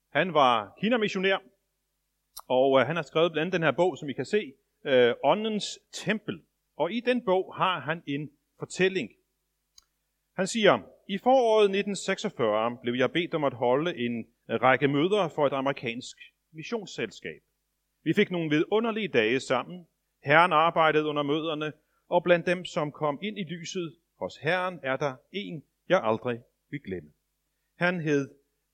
Han 0.09 0.33
var 0.33 0.75
kinamissionær, 0.79 1.37
og 2.47 2.79
øh, 2.79 2.87
han 2.87 2.95
har 2.95 3.03
skrevet 3.03 3.31
blandt 3.31 3.45
andet 3.45 3.53
den 3.53 3.63
her 3.63 3.71
bog, 3.71 3.97
som 3.97 4.09
I 4.09 4.13
kan 4.13 4.25
se, 4.25 4.53
øh, 4.85 5.15
Åndens 5.23 5.79
Tempel. 5.91 6.45
Og 6.75 6.91
i 6.91 6.99
den 6.99 7.25
bog 7.25 7.55
har 7.55 7.79
han 7.79 8.03
en 8.07 8.31
fortælling. 8.59 9.09
Han 10.35 10.47
siger, 10.47 10.81
i 11.15 11.17
foråret 11.17 11.63
1946 11.63 12.77
blev 12.81 12.93
jeg 12.93 13.11
bedt 13.11 13.33
om 13.33 13.43
at 13.43 13.53
holde 13.53 13.97
en 13.97 14.25
øh, 14.49 14.61
række 14.61 14.87
møder 14.87 15.27
for 15.35 15.47
et 15.47 15.53
amerikansk 15.53 16.17
missionsselskab. 16.53 17.41
Vi 18.03 18.13
fik 18.13 18.31
nogle 18.31 18.49
vidunderlige 18.49 19.07
dage 19.07 19.39
sammen. 19.39 19.87
Herren 20.23 20.53
arbejdede 20.53 21.05
under 21.05 21.23
møderne, 21.23 21.73
og 22.09 22.23
blandt 22.23 22.45
dem, 22.45 22.65
som 22.65 22.91
kom 22.91 23.19
ind 23.21 23.39
i 23.39 23.43
lyset 23.43 23.95
hos 24.19 24.37
Herren, 24.37 24.79
er 24.83 24.97
der 24.97 25.15
en, 25.31 25.63
jeg 25.89 26.01
aldrig 26.03 26.39
vil 26.69 26.81
glemme. 26.81 27.09
Han 27.77 27.99
hed 27.99 28.29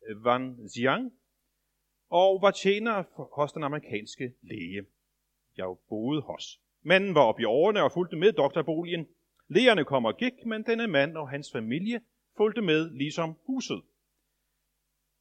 øh, 0.08 0.26
Van 0.26 0.70
Ziang 0.70 1.12
og 2.10 2.42
var 2.42 2.52
tjener 2.52 3.04
hos 3.36 3.52
den 3.52 3.64
amerikanske 3.64 4.34
læge, 4.42 4.86
jeg 5.58 5.76
boede 5.90 6.22
hos. 6.22 6.60
Manden 6.82 7.16
var 7.16 7.22
oppe 7.22 7.42
i 7.42 7.46
årene 7.46 7.84
og 7.84 7.92
fulgte 7.92 8.16
med 8.16 8.32
doktorboligen. 8.32 9.08
Lægerne 9.48 9.86
kom 9.86 10.06
og 10.06 10.18
gik, 10.18 10.46
men 10.46 10.64
denne 10.64 10.88
mand 10.88 11.18
og 11.18 11.30
hans 11.30 11.52
familie 11.52 12.02
fulgte 12.38 12.62
med 12.62 12.90
ligesom 12.90 13.36
huset. 13.46 13.82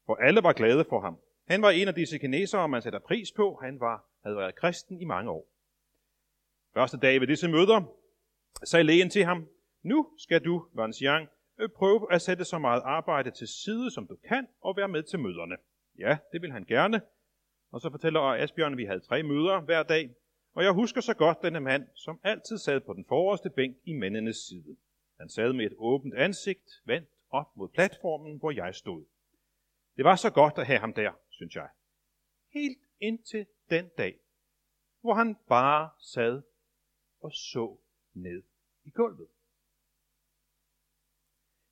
For 0.07 0.15
alle 0.15 0.43
var 0.43 0.53
glade 0.53 0.85
for 0.89 1.01
ham. 1.01 1.19
Han 1.49 1.63
var 1.63 1.71
en 1.71 1.89
af 1.89 1.95
disse 1.95 2.19
kinesere, 2.19 2.69
man 2.69 2.83
sætter 2.83 2.99
pris 2.99 3.33
på. 3.33 3.59
Han 3.63 3.81
var, 3.81 4.05
havde 4.23 4.37
været 4.37 4.55
kristen 4.55 5.01
i 5.01 5.05
mange 5.05 5.31
år. 5.31 5.49
Første 6.75 6.97
dag 6.97 7.21
ved 7.21 7.27
disse 7.27 7.49
møder 7.49 7.83
sagde 8.65 8.85
lægen 8.85 9.11
til 9.11 9.25
ham, 9.25 9.49
nu 9.83 10.11
skal 10.19 10.45
du, 10.45 10.67
Van 10.73 10.93
Xiang, 10.93 11.29
øh, 11.59 11.69
prøve 11.69 12.13
at 12.13 12.23
sætte 12.23 12.45
så 12.45 12.59
meget 12.59 12.83
arbejde 12.85 13.31
til 13.31 13.49
side, 13.49 13.91
som 13.91 14.07
du 14.07 14.17
kan, 14.29 14.47
og 14.61 14.77
være 14.77 14.89
med 14.89 15.03
til 15.03 15.19
møderne. 15.19 15.57
Ja, 15.99 16.19
det 16.33 16.43
vil 16.43 16.53
han 16.53 16.65
gerne. 16.65 17.01
Og 17.73 17.81
så 17.81 17.91
fortæller 17.91 18.21
Asbjørn, 18.21 18.73
at 18.73 18.79
vi 18.79 18.85
havde 18.85 19.01
tre 19.01 19.23
møder 19.23 19.61
hver 19.61 19.83
dag, 19.83 20.11
og 20.55 20.65
jeg 20.65 20.73
husker 20.73 21.01
så 21.01 21.15
godt 21.15 21.43
denne 21.43 21.61
mand, 21.61 21.87
som 21.95 22.21
altid 22.23 22.59
sad 22.59 22.81
på 22.81 22.93
den 22.93 23.05
forreste 23.09 23.51
bænk 23.51 23.77
i 23.85 23.93
mændenes 23.93 24.37
side. 24.37 24.77
Han 25.19 25.29
sad 25.29 25.53
med 25.53 25.67
et 25.67 25.75
åbent 25.77 26.15
ansigt, 26.15 26.83
vendt 26.85 27.09
op 27.31 27.57
mod 27.57 27.69
platformen, 27.69 28.39
hvor 28.39 28.51
jeg 28.51 28.75
stod. 28.75 29.05
Det 29.97 30.05
var 30.05 30.17
så 30.17 30.31
godt 30.31 30.59
at 30.59 30.67
have 30.67 30.79
ham 30.79 30.95
der, 30.95 31.13
synes 31.29 31.55
jeg. 31.57 31.69
Helt 32.53 32.83
indtil 33.01 33.47
den 33.71 33.89
dag, 33.99 34.21
hvor 35.01 35.15
han 35.15 35.37
bare 35.49 35.91
sad 36.01 36.43
og 37.21 37.33
så 37.33 37.77
ned 38.13 38.43
i 38.85 38.91
gulvet. 38.91 39.29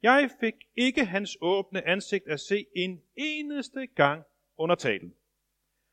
Jeg 0.03 0.31
fik 0.41 0.55
ikke 0.77 1.05
hans 1.05 1.37
åbne 1.41 1.87
ansigt 1.87 2.29
at 2.29 2.41
se 2.41 2.67
en 2.77 3.03
eneste 3.17 3.87
gang 3.87 4.25
under 4.57 4.75
talen. 4.75 5.15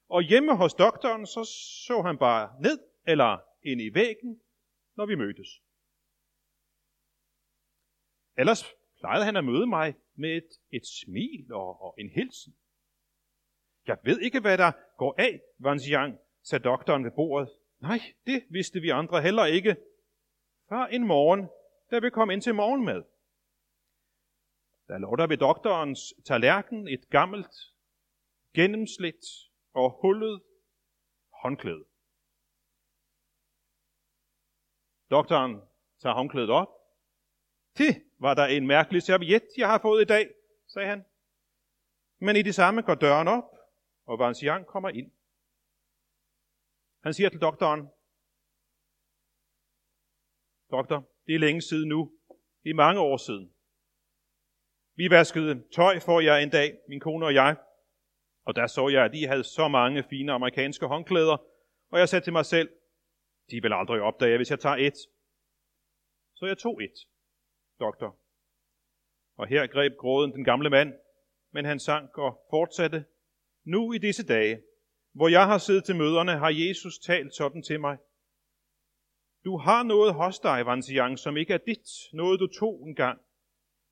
Og 0.07 0.21
hjemme 0.21 0.55
hos 0.55 0.73
doktoren, 0.73 1.25
så 1.25 1.43
så 1.87 2.01
han 2.01 2.17
bare 2.17 2.61
ned 2.61 2.79
eller 3.05 3.37
ind 3.63 3.81
i 3.81 3.93
væggen, 3.93 4.41
når 4.95 5.05
vi 5.05 5.15
mødtes. 5.15 5.61
Ellers 8.39 8.63
plejede 8.99 9.25
han 9.25 9.35
at 9.35 9.45
møde 9.45 9.67
mig 9.67 9.95
med 10.15 10.37
et, 10.37 10.49
et 10.71 10.85
smil 10.87 11.53
og, 11.53 11.81
og 11.81 11.95
en 11.99 12.09
hilsen. 12.09 12.55
Jeg 13.87 13.97
ved 14.03 14.19
ikke, 14.19 14.39
hvad 14.39 14.57
der 14.57 14.71
går 14.97 15.15
af, 15.17 15.41
Vanjiang, 15.57 16.19
sagde 16.43 16.63
doktoren 16.63 17.03
ved 17.03 17.11
bordet. 17.11 17.49
Nej, 17.79 17.99
det 18.25 18.45
vidste 18.49 18.79
vi 18.79 18.89
andre 18.89 19.21
heller 19.21 19.45
ikke. 19.45 19.75
Før 20.69 20.85
en 20.85 21.07
morgen, 21.07 21.49
da 21.91 21.99
vi 21.99 22.09
kom 22.09 22.29
ind 22.29 22.41
til 22.41 22.55
morgenmad. 22.55 23.03
Der 24.87 24.97
lå 24.97 25.15
der 25.15 25.27
ved 25.27 25.37
doktorens 25.37 26.13
tallerken 26.25 26.87
et 26.87 27.09
gammelt, 27.09 27.55
gennemslidt 28.55 29.25
og 29.73 29.99
hullet 30.01 30.43
håndklæde. 31.41 31.85
Doktoren 35.11 35.61
tager 36.01 36.15
håndklædet 36.15 36.49
op. 36.49 36.69
Det 37.77 38.08
var 38.19 38.33
der 38.33 38.45
en 38.45 38.67
mærkelig 38.67 39.03
serviet, 39.03 39.47
jeg 39.57 39.67
har 39.67 39.79
fået 39.81 40.01
i 40.01 40.05
dag, 40.05 40.29
sagde 40.67 40.87
han. 40.87 41.05
Men 42.19 42.35
i 42.35 42.41
det 42.41 42.55
samme 42.55 42.81
går 42.81 42.95
døren 42.95 43.27
op, 43.27 43.43
og 44.05 44.19
Vansian 44.19 44.65
kommer 44.65 44.89
ind. 44.89 45.11
Han 47.03 47.13
siger 47.13 47.29
til 47.29 47.41
doktoren, 47.41 47.87
Doktor, 50.71 51.09
det 51.25 51.35
er 51.35 51.39
længe 51.39 51.61
siden 51.61 51.89
nu. 51.89 52.11
Det 52.63 52.69
er 52.69 52.73
mange 52.73 53.01
år 53.01 53.17
siden. 53.17 53.53
Vi 54.95 55.09
vaskede 55.09 55.63
tøj 55.71 55.99
for 55.99 56.19
jer 56.19 56.35
en 56.35 56.49
dag, 56.49 56.79
min 56.87 56.99
kone 56.99 57.25
og 57.25 57.33
jeg. 57.33 57.57
Og 58.45 58.55
der 58.55 58.67
så 58.67 58.87
jeg, 58.87 59.05
at 59.05 59.15
I 59.15 59.23
havde 59.23 59.43
så 59.43 59.67
mange 59.67 60.03
fine 60.09 60.31
amerikanske 60.31 60.85
håndklæder. 60.85 61.37
Og 61.91 61.99
jeg 61.99 62.09
sagde 62.09 62.25
til 62.25 62.33
mig 62.33 62.45
selv, 62.45 62.69
de 63.51 63.61
vil 63.61 63.73
aldrig 63.73 64.01
opdage, 64.01 64.37
hvis 64.37 64.51
jeg 64.51 64.59
tager 64.59 64.75
et. 64.75 64.97
Så 66.35 66.45
jeg 66.45 66.57
tog 66.57 66.83
et, 66.83 66.97
doktor. 67.79 68.15
Og 69.37 69.47
her 69.47 69.67
greb 69.67 69.97
gråden 69.97 70.31
den 70.31 70.43
gamle 70.43 70.69
mand, 70.69 70.93
men 71.51 71.65
han 71.65 71.79
sank 71.79 72.17
og 72.17 72.45
fortsatte. 72.49 73.05
Nu 73.63 73.93
i 73.93 73.97
disse 73.97 74.27
dage, 74.27 74.61
hvor 75.11 75.27
jeg 75.27 75.45
har 75.45 75.57
siddet 75.57 75.83
til 75.83 75.95
møderne, 75.95 76.37
har 76.37 76.49
Jesus 76.49 76.99
talt 76.99 77.35
sådan 77.35 77.63
til 77.63 77.79
mig. 77.79 77.97
Du 79.45 79.57
har 79.57 79.83
noget 79.83 80.13
hos 80.13 80.39
dig, 80.39 80.65
Vansiang, 80.65 81.19
som 81.19 81.37
ikke 81.37 81.53
er 81.53 81.57
dit, 81.57 81.89
noget 82.13 82.39
du 82.39 82.47
tog 82.47 82.87
engang. 82.87 83.21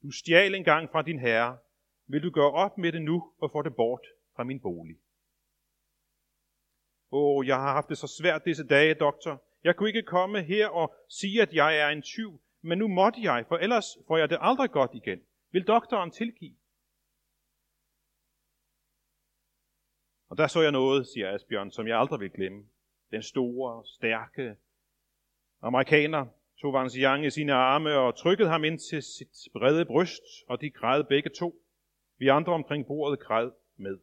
Du 0.03 0.11
stjal 0.11 0.55
engang 0.55 0.89
fra 0.91 1.01
din 1.01 1.19
herre. 1.19 1.57
Vil 2.07 2.23
du 2.23 2.29
gøre 2.29 2.51
op 2.51 2.77
med 2.77 2.91
det 2.91 3.01
nu 3.01 3.33
og 3.38 3.51
få 3.51 3.61
det 3.61 3.75
bort 3.75 4.07
fra 4.35 4.43
min 4.43 4.59
bolig? 4.59 4.97
Åh, 7.11 7.38
oh, 7.38 7.47
jeg 7.47 7.55
har 7.55 7.73
haft 7.73 7.89
det 7.89 7.97
så 7.97 8.07
svært 8.07 8.45
disse 8.45 8.67
dage, 8.67 8.93
doktor. 8.93 9.43
Jeg 9.63 9.75
kunne 9.75 9.89
ikke 9.89 10.03
komme 10.03 10.43
her 10.43 10.67
og 10.67 10.95
sige, 11.09 11.41
at 11.41 11.53
jeg 11.53 11.77
er 11.77 11.89
en 11.89 12.01
tyv, 12.01 12.41
men 12.62 12.78
nu 12.78 12.88
måtte 12.88 13.22
jeg, 13.22 13.45
for 13.47 13.58
ellers 13.58 13.97
får 14.08 14.18
jeg 14.18 14.30
det 14.30 14.38
aldrig 14.41 14.72
godt 14.72 14.91
igen. 14.93 15.22
Vil 15.51 15.68
doktoren 15.68 16.12
tilgive? 16.12 16.55
Og 20.30 20.38
der 20.38 20.47
så 20.47 20.62
jeg 20.62 20.72
noget, 20.72 21.08
siger 21.08 21.34
Asbjørn, 21.34 21.72
som 21.72 21.88
jeg 21.88 21.99
aldrig 21.99 22.20
vil 22.20 22.32
glemme. 22.32 22.70
Den 23.12 23.24
store, 23.24 23.86
stærke 23.86 24.55
amerikaner 25.62 26.26
tog 26.62 26.74
Wang 26.74 26.91
Xiang 26.91 27.26
i 27.26 27.30
sine 27.30 27.53
arme 27.53 27.93
og 27.93 28.18
trykkede 28.18 28.49
ham 28.49 28.64
ind 28.64 28.80
til 28.80 29.03
sit 29.03 29.51
brede 29.53 29.86
bryst, 29.86 30.24
og 30.47 30.62
de 30.62 30.70
græd 30.70 31.03
begge 31.03 31.30
to. 31.30 31.64
Vi 32.18 32.28
andre 32.28 32.53
omkring 32.53 32.88
bordet 32.88 33.20
græd 33.20 33.51
med. 33.76 33.99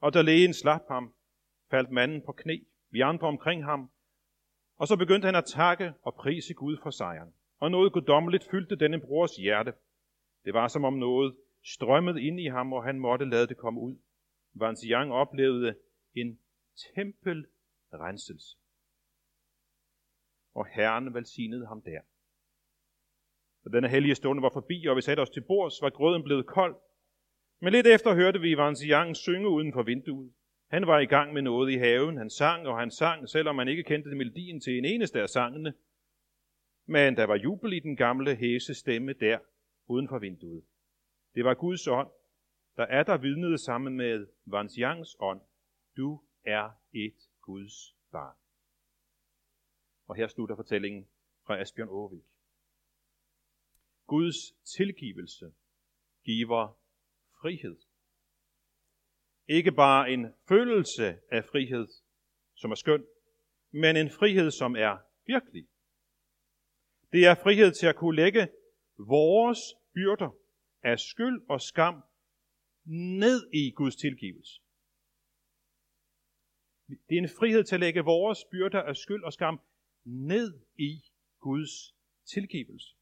Og 0.00 0.14
da 0.14 0.22
lægen 0.22 0.54
slap 0.54 0.82
ham, 0.88 1.14
faldt 1.70 1.90
manden 1.90 2.22
på 2.26 2.32
knæ. 2.32 2.58
Vi 2.90 3.00
andre 3.00 3.26
omkring 3.26 3.64
ham. 3.64 3.90
Og 4.76 4.88
så 4.88 4.96
begyndte 4.96 5.26
han 5.26 5.34
at 5.34 5.44
takke 5.44 5.92
og 6.02 6.14
prise 6.14 6.54
Gud 6.54 6.76
for 6.82 6.90
sejren. 6.90 7.34
Og 7.62 7.70
noget 7.70 7.92
guddommeligt 7.92 8.44
fyldte 8.50 8.76
denne 8.76 9.00
brors 9.00 9.36
hjerte. 9.36 9.72
Det 10.44 10.54
var 10.54 10.68
som 10.68 10.84
om 10.84 10.94
noget 10.94 11.36
strømmede 11.64 12.22
ind 12.22 12.40
i 12.40 12.46
ham, 12.46 12.72
og 12.72 12.84
han 12.84 12.98
måtte 12.98 13.24
lade 13.24 13.46
det 13.46 13.56
komme 13.56 13.80
ud. 13.80 13.96
Wang 14.60 14.78
Xiang 14.78 15.12
oplevede 15.12 15.74
en 16.14 16.38
tempelrenselse 16.94 18.56
og 20.54 20.66
Herren 20.66 21.14
velsignede 21.14 21.66
ham 21.66 21.82
der. 21.82 22.00
Da 23.64 23.76
denne 23.76 23.88
hellige 23.88 24.14
stunde 24.14 24.42
var 24.42 24.50
forbi, 24.52 24.86
og 24.86 24.96
vi 24.96 25.00
satte 25.00 25.20
os 25.20 25.30
til 25.30 25.40
bords, 25.40 25.82
var 25.82 25.90
grøden 25.90 26.22
blevet 26.22 26.46
kold. 26.46 26.76
Men 27.60 27.72
lidt 27.72 27.86
efter 27.86 28.14
hørte 28.14 28.40
vi 28.40 28.56
Van 28.56 28.76
Yang 28.84 29.16
synge 29.16 29.48
uden 29.48 29.72
for 29.72 29.82
vinduet. 29.82 30.32
Han 30.68 30.86
var 30.86 30.98
i 30.98 31.06
gang 31.06 31.32
med 31.32 31.42
noget 31.42 31.72
i 31.72 31.76
haven. 31.76 32.16
Han 32.16 32.30
sang, 32.30 32.66
og 32.66 32.78
han 32.78 32.90
sang, 32.90 33.28
selvom 33.28 33.56
man 33.56 33.68
ikke 33.68 33.82
kendte 33.82 34.14
melodien 34.14 34.60
til 34.60 34.78
en 34.78 34.84
eneste 34.84 35.22
af 35.22 35.28
sangene. 35.28 35.74
Men 36.86 37.16
der 37.16 37.24
var 37.24 37.36
jubel 37.36 37.72
i 37.72 37.80
den 37.80 37.96
gamle 37.96 38.36
hæse 38.36 38.74
stemme 38.74 39.12
der, 39.12 39.38
uden 39.86 40.08
for 40.08 40.18
vinduet. 40.18 40.64
Det 41.34 41.44
var 41.44 41.54
Guds 41.54 41.86
ånd, 41.86 42.10
der 42.76 42.82
er 42.82 43.02
der 43.02 43.18
vidnede 43.18 43.58
sammen 43.58 43.96
med 43.96 44.26
Van 44.44 44.68
ånd. 45.20 45.40
Du 45.96 46.22
er 46.44 46.70
et 46.92 47.28
Guds 47.40 47.96
barn. 48.12 48.36
Og 50.06 50.16
her 50.16 50.28
slutter 50.28 50.56
fortællingen 50.56 51.08
fra 51.46 51.60
Asbjørn 51.60 51.88
Aarvik. 51.88 52.24
Guds 54.06 54.52
tilgivelse 54.76 55.52
giver 56.24 56.78
frihed. 57.40 57.76
Ikke 59.46 59.72
bare 59.72 60.10
en 60.12 60.34
følelse 60.48 61.18
af 61.30 61.44
frihed, 61.44 61.88
som 62.54 62.70
er 62.70 62.74
skøn, 62.74 63.06
men 63.70 63.96
en 63.96 64.10
frihed, 64.10 64.50
som 64.50 64.76
er 64.76 64.98
virkelig. 65.26 65.68
Det 67.12 67.26
er 67.26 67.34
frihed 67.34 67.72
til 67.72 67.86
at 67.86 67.96
kunne 67.96 68.16
lægge 68.16 68.48
vores 68.98 69.58
byrder 69.94 70.30
af 70.82 70.98
skyld 70.98 71.42
og 71.48 71.60
skam 71.60 72.02
ned 73.20 73.50
i 73.52 73.70
Guds 73.70 73.96
tilgivelse. 73.96 74.60
Det 76.88 77.14
er 77.18 77.22
en 77.22 77.28
frihed 77.38 77.64
til 77.64 77.74
at 77.74 77.80
lægge 77.80 78.00
vores 78.00 78.44
byrder 78.50 78.82
af 78.82 78.96
skyld 78.96 79.24
og 79.24 79.32
skam 79.32 79.60
ned 80.04 80.60
i 80.78 81.02
Guds 81.40 81.94
tilgivelse. 82.26 82.94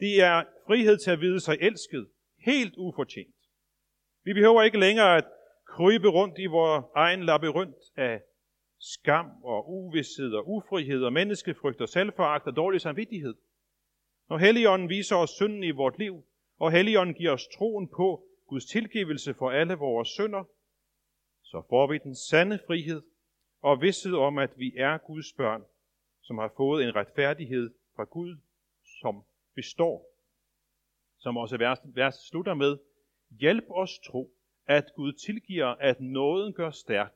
Det 0.00 0.20
er 0.20 0.44
frihed 0.66 0.98
til 0.98 1.10
at 1.10 1.20
vide 1.20 1.40
sig 1.40 1.56
elsket, 1.60 2.10
helt 2.36 2.74
ufortjent. 2.76 3.34
Vi 4.22 4.32
behøver 4.32 4.62
ikke 4.62 4.80
længere 4.80 5.16
at 5.16 5.24
krybe 5.66 6.08
rundt 6.08 6.38
i 6.38 6.46
vores 6.46 6.84
egen 6.94 7.24
labyrint 7.24 7.76
af 7.96 8.22
skam 8.78 9.30
og 9.44 9.70
uvidshed 9.70 10.34
og 10.34 10.48
ufrihed 10.48 11.04
og 11.04 11.12
menneskefrygt 11.12 11.80
og 11.80 11.88
selvforagt 11.88 12.46
og 12.46 12.56
dårlig 12.56 12.80
samvittighed. 12.80 13.34
Når 14.28 14.38
Helligånden 14.38 14.88
viser 14.88 15.16
os 15.16 15.30
synden 15.30 15.64
i 15.64 15.70
vort 15.70 15.98
liv, 15.98 16.24
og 16.58 16.72
Helligånden 16.72 17.14
giver 17.14 17.32
os 17.32 17.48
troen 17.48 17.88
på 17.88 18.24
Guds 18.46 18.66
tilgivelse 18.66 19.34
for 19.34 19.50
alle 19.50 19.74
vores 19.74 20.08
synder, 20.08 20.44
så 21.42 21.62
får 21.68 21.86
vi 21.86 21.98
den 21.98 22.14
sande 22.14 22.58
frihed 22.66 23.02
og 23.60 23.80
vidsthed 23.80 24.14
om, 24.14 24.38
at 24.38 24.50
vi 24.56 24.72
er 24.76 24.98
Guds 24.98 25.32
børn, 25.32 25.64
som 26.22 26.38
har 26.38 26.52
fået 26.56 26.84
en 26.84 26.96
retfærdighed 26.96 27.74
fra 27.96 28.04
Gud, 28.04 28.36
som 29.00 29.22
består. 29.54 30.06
Som 31.18 31.36
også 31.36 31.56
vers, 31.56 31.78
vers 31.84 32.14
slutter 32.14 32.54
med, 32.54 32.78
hjælp 33.30 33.64
os 33.70 33.98
tro, 33.98 34.32
at 34.66 34.84
Gud 34.96 35.12
tilgiver, 35.12 35.66
at 35.66 36.00
nåden 36.00 36.52
gør 36.52 36.70
stærk. 36.70 37.12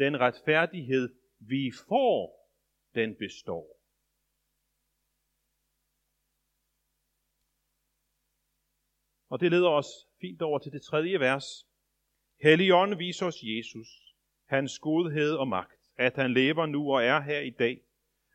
Den 0.00 0.20
retfærdighed, 0.20 1.14
vi 1.38 1.72
får, 1.88 2.50
den 2.94 3.16
består. 3.16 3.80
Og 9.28 9.40
det 9.40 9.50
leder 9.50 9.70
os 9.70 9.86
fint 10.20 10.42
over 10.42 10.58
til 10.58 10.72
det 10.72 10.82
tredje 10.82 11.20
vers. 11.20 11.66
Helligånden 12.42 12.98
viser 12.98 13.26
os 13.26 13.42
Jesus, 13.42 14.14
hans 14.44 14.78
godhed 14.78 15.34
og 15.36 15.48
magt, 15.48 15.80
at 15.96 16.16
han 16.16 16.32
lever 16.32 16.66
nu 16.66 16.92
og 16.92 17.04
er 17.04 17.20
her 17.20 17.40
i 17.40 17.50
dag, 17.50 17.82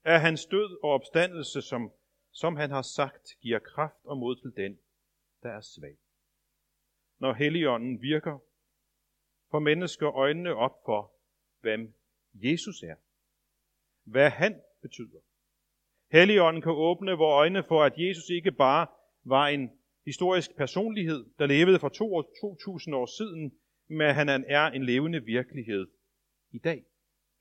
at 0.04 0.22
hans 0.22 0.46
død 0.46 0.80
og 0.84 0.90
opstandelse, 0.90 1.62
som, 1.62 1.92
som 2.32 2.56
han 2.56 2.70
har 2.70 2.82
sagt, 2.82 3.30
giver 3.42 3.60
kraft 3.60 4.06
og 4.06 4.18
mod 4.18 4.36
til 4.36 4.64
den, 4.64 4.80
der 5.44 5.50
er 5.50 5.62
svag. 5.62 5.98
Når 7.20 7.34
Helligånden 7.34 8.02
virker, 8.02 8.40
får 9.52 9.60
mennesker 9.60 10.12
øjnene 10.12 10.56
op 10.56 10.78
for, 10.86 11.15
hvem 11.66 11.94
Jesus 12.34 12.84
er. 12.84 12.96
Hvad 14.04 14.30
han 14.30 14.62
betyder. 14.82 15.20
Helligånden 16.12 16.62
kan 16.62 16.72
åbne 16.72 17.12
vores 17.12 17.34
øjne 17.34 17.64
for, 17.64 17.84
at 17.84 17.94
Jesus 17.98 18.30
ikke 18.30 18.52
bare 18.52 18.88
var 19.24 19.48
en 19.48 19.72
historisk 20.06 20.56
personlighed, 20.56 21.26
der 21.40 21.46
levede 21.46 21.80
for 21.80 21.90
2000 21.90 22.96
år 22.96 23.06
siden, 23.06 23.54
men 23.88 24.02
at 24.02 24.16
han 24.16 24.30
er 24.30 24.66
en 24.66 24.86
levende 24.86 25.24
virkelighed 25.24 25.88
i 26.52 26.60
dag. 26.60 26.86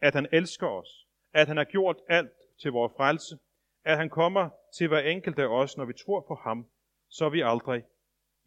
At 0.01 0.15
han 0.15 0.29
elsker 0.33 0.67
os. 0.67 1.07
At 1.33 1.49
han 1.49 1.57
har 1.57 1.65
gjort 1.65 1.97
alt 2.09 2.33
til 2.61 2.71
vores 2.73 2.93
frelse. 2.97 3.39
At 3.85 3.97
han 3.97 4.11
kommer 4.11 4.51
til 4.77 4.89
hver 4.89 5.01
enkelt 5.01 5.39
af 5.39 5.47
os, 5.47 5.77
når 5.77 5.85
vi 5.85 5.93
tror 5.93 6.21
på 6.29 6.35
ham, 6.35 6.67
så 7.09 7.29
vi 7.29 7.41
aldrig 7.41 7.83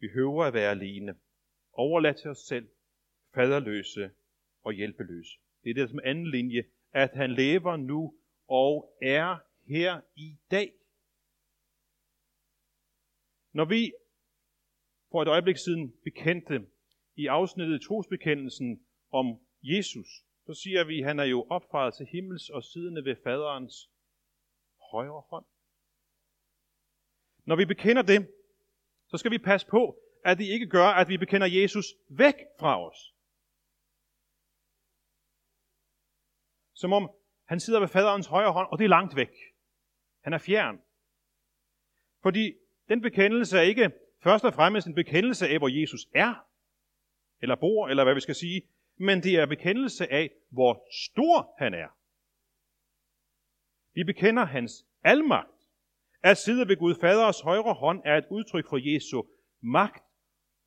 behøver 0.00 0.44
at 0.44 0.54
være 0.54 0.70
alene. 0.70 1.14
Overladt 1.72 2.16
til 2.16 2.30
os 2.30 2.38
selv, 2.38 2.68
faderløse 3.34 4.10
og 4.62 4.72
hjælpeløse. 4.72 5.38
Det 5.68 5.78
er 5.78 5.82
det 5.82 5.90
som 5.90 6.00
anden 6.04 6.30
linje, 6.30 6.64
at 6.92 7.10
han 7.14 7.30
lever 7.30 7.76
nu 7.76 8.14
og 8.48 8.98
er 9.02 9.36
her 9.66 10.00
i 10.16 10.36
dag. 10.50 10.72
Når 13.52 13.64
vi 13.64 13.92
for 15.10 15.22
et 15.22 15.28
øjeblik 15.28 15.56
siden 15.56 15.94
bekendte 16.04 16.66
i 17.16 17.26
afsnittet 17.26 17.82
trosbekendelsen 17.82 18.86
om 19.10 19.40
Jesus, 19.62 20.08
så 20.46 20.54
siger 20.54 20.84
vi, 20.84 20.98
at 20.98 21.06
han 21.06 21.18
er 21.18 21.24
jo 21.24 21.46
opfaret 21.50 21.94
til 21.94 22.06
himmels 22.06 22.50
og 22.50 22.64
siddende 22.64 23.04
ved 23.04 23.16
faderens 23.24 23.90
højre 24.90 25.22
hånd. 25.30 25.44
Når 27.44 27.56
vi 27.56 27.64
bekender 27.64 28.02
det, 28.02 28.28
så 29.08 29.16
skal 29.16 29.30
vi 29.30 29.38
passe 29.38 29.66
på, 29.66 30.02
at 30.24 30.38
det 30.38 30.44
ikke 30.44 30.66
gør, 30.66 30.86
at 30.86 31.08
vi 31.08 31.16
bekender 31.16 31.46
Jesus 31.46 31.86
væk 32.08 32.34
fra 32.58 32.88
os. 32.88 33.17
Som 36.80 36.92
om 36.92 37.10
han 37.44 37.60
sidder 37.60 37.80
ved 37.80 37.88
faderens 37.88 38.26
højre 38.26 38.52
hånd, 38.52 38.68
og 38.70 38.78
det 38.78 38.84
er 38.84 38.88
langt 38.88 39.16
væk. 39.16 39.30
Han 40.24 40.32
er 40.32 40.38
fjern. 40.38 40.80
Fordi 42.22 42.54
den 42.88 43.00
bekendelse 43.00 43.58
er 43.58 43.62
ikke 43.62 43.90
først 44.22 44.44
og 44.44 44.54
fremmest 44.54 44.86
en 44.86 44.94
bekendelse 44.94 45.48
af, 45.48 45.58
hvor 45.58 45.80
Jesus 45.80 46.08
er, 46.14 46.34
eller 47.42 47.56
bor, 47.56 47.88
eller 47.88 48.04
hvad 48.04 48.14
vi 48.14 48.20
skal 48.20 48.34
sige, 48.34 48.62
men 48.96 49.22
det 49.22 49.34
er 49.34 49.46
bekendelse 49.46 50.12
af, 50.12 50.30
hvor 50.48 50.86
stor 50.92 51.54
han 51.58 51.74
er. 51.74 51.88
Vi 53.94 54.04
bekender 54.04 54.44
hans 54.44 54.86
almagt. 55.04 55.58
At 56.22 56.36
sidde 56.36 56.68
ved 56.68 56.76
Gud 56.76 56.94
Faders 57.00 57.40
højre 57.40 57.74
hånd 57.74 58.02
er 58.04 58.16
et 58.16 58.26
udtryk 58.30 58.68
for 58.68 58.94
Jesu 58.94 59.22
magt 59.60 60.04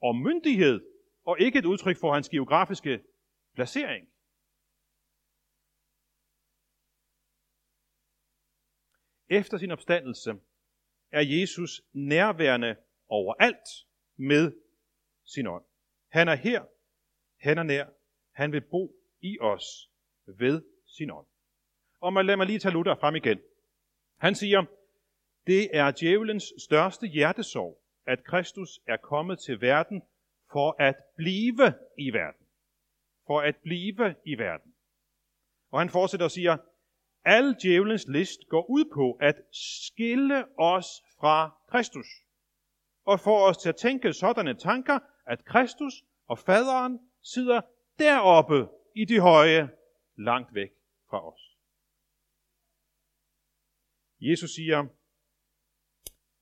og 0.01 0.15
myndighed, 0.15 0.81
og 1.25 1.39
ikke 1.39 1.59
et 1.59 1.65
udtryk 1.65 1.97
for 1.97 2.13
hans 2.13 2.29
geografiske 2.29 2.99
placering. 3.55 4.07
Efter 9.31 9.57
sin 9.57 9.71
opstandelse 9.71 10.35
er 11.11 11.21
Jesus 11.21 11.81
nærværende 11.93 12.75
overalt 13.07 13.87
med 14.17 14.51
sin 15.25 15.47
ånd. 15.47 15.65
Han 16.09 16.27
er 16.27 16.35
her, 16.35 16.63
han 17.39 17.57
er 17.57 17.63
nær, 17.63 17.85
han 18.31 18.51
vil 18.51 18.61
bo 18.61 18.95
i 19.21 19.37
os 19.39 19.89
ved 20.25 20.63
sin 20.87 21.11
ånd. 21.11 21.27
Og 21.99 22.13
man 22.13 22.25
lad 22.25 22.37
mig 22.37 22.47
lige 22.47 22.59
tage 22.59 22.73
Luther 22.73 22.95
frem 22.95 23.15
igen. 23.15 23.39
Han 24.17 24.35
siger, 24.35 24.65
det 25.47 25.77
er 25.77 25.91
djævelens 25.91 26.53
største 26.57 27.07
hjertesorg, 27.07 27.81
at 28.05 28.23
Kristus 28.23 28.79
er 28.87 28.97
kommet 28.97 29.39
til 29.39 29.61
verden 29.61 30.01
for 30.51 30.75
at 30.79 30.95
blive 31.15 31.73
i 31.97 32.13
verden. 32.13 32.47
For 33.27 33.41
at 33.41 33.55
blive 33.63 34.15
i 34.25 34.37
verden. 34.37 34.75
Og 35.71 35.79
han 35.79 35.89
fortsætter 35.89 36.25
og 36.25 36.31
siger, 36.31 36.57
al 37.25 37.55
djævelens 37.61 38.07
list 38.07 38.39
går 38.49 38.69
ud 38.69 38.85
på 38.93 39.11
at 39.11 39.35
skille 39.51 40.59
os 40.59 40.87
fra 41.19 41.57
Kristus. 41.67 42.07
Og 43.03 43.19
få 43.19 43.47
os 43.47 43.57
til 43.57 43.69
at 43.69 43.75
tænke 43.75 44.13
sådanne 44.13 44.57
tanker, 44.57 44.99
at 45.25 45.45
Kristus 45.45 45.93
og 46.27 46.37
faderen 46.39 46.99
sidder 47.21 47.61
deroppe 47.99 48.69
i 48.95 49.05
de 49.05 49.19
høje, 49.19 49.69
langt 50.17 50.53
væk 50.53 50.69
fra 51.09 51.27
os. 51.33 51.41
Jesus 54.19 54.49
siger, 54.49 54.87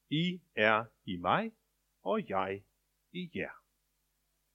I 0.09 0.41
er 0.55 0.85
i 1.05 1.17
mig, 1.17 1.51
og 2.03 2.29
jeg 2.29 2.63
i 3.13 3.31
jer. 3.35 3.51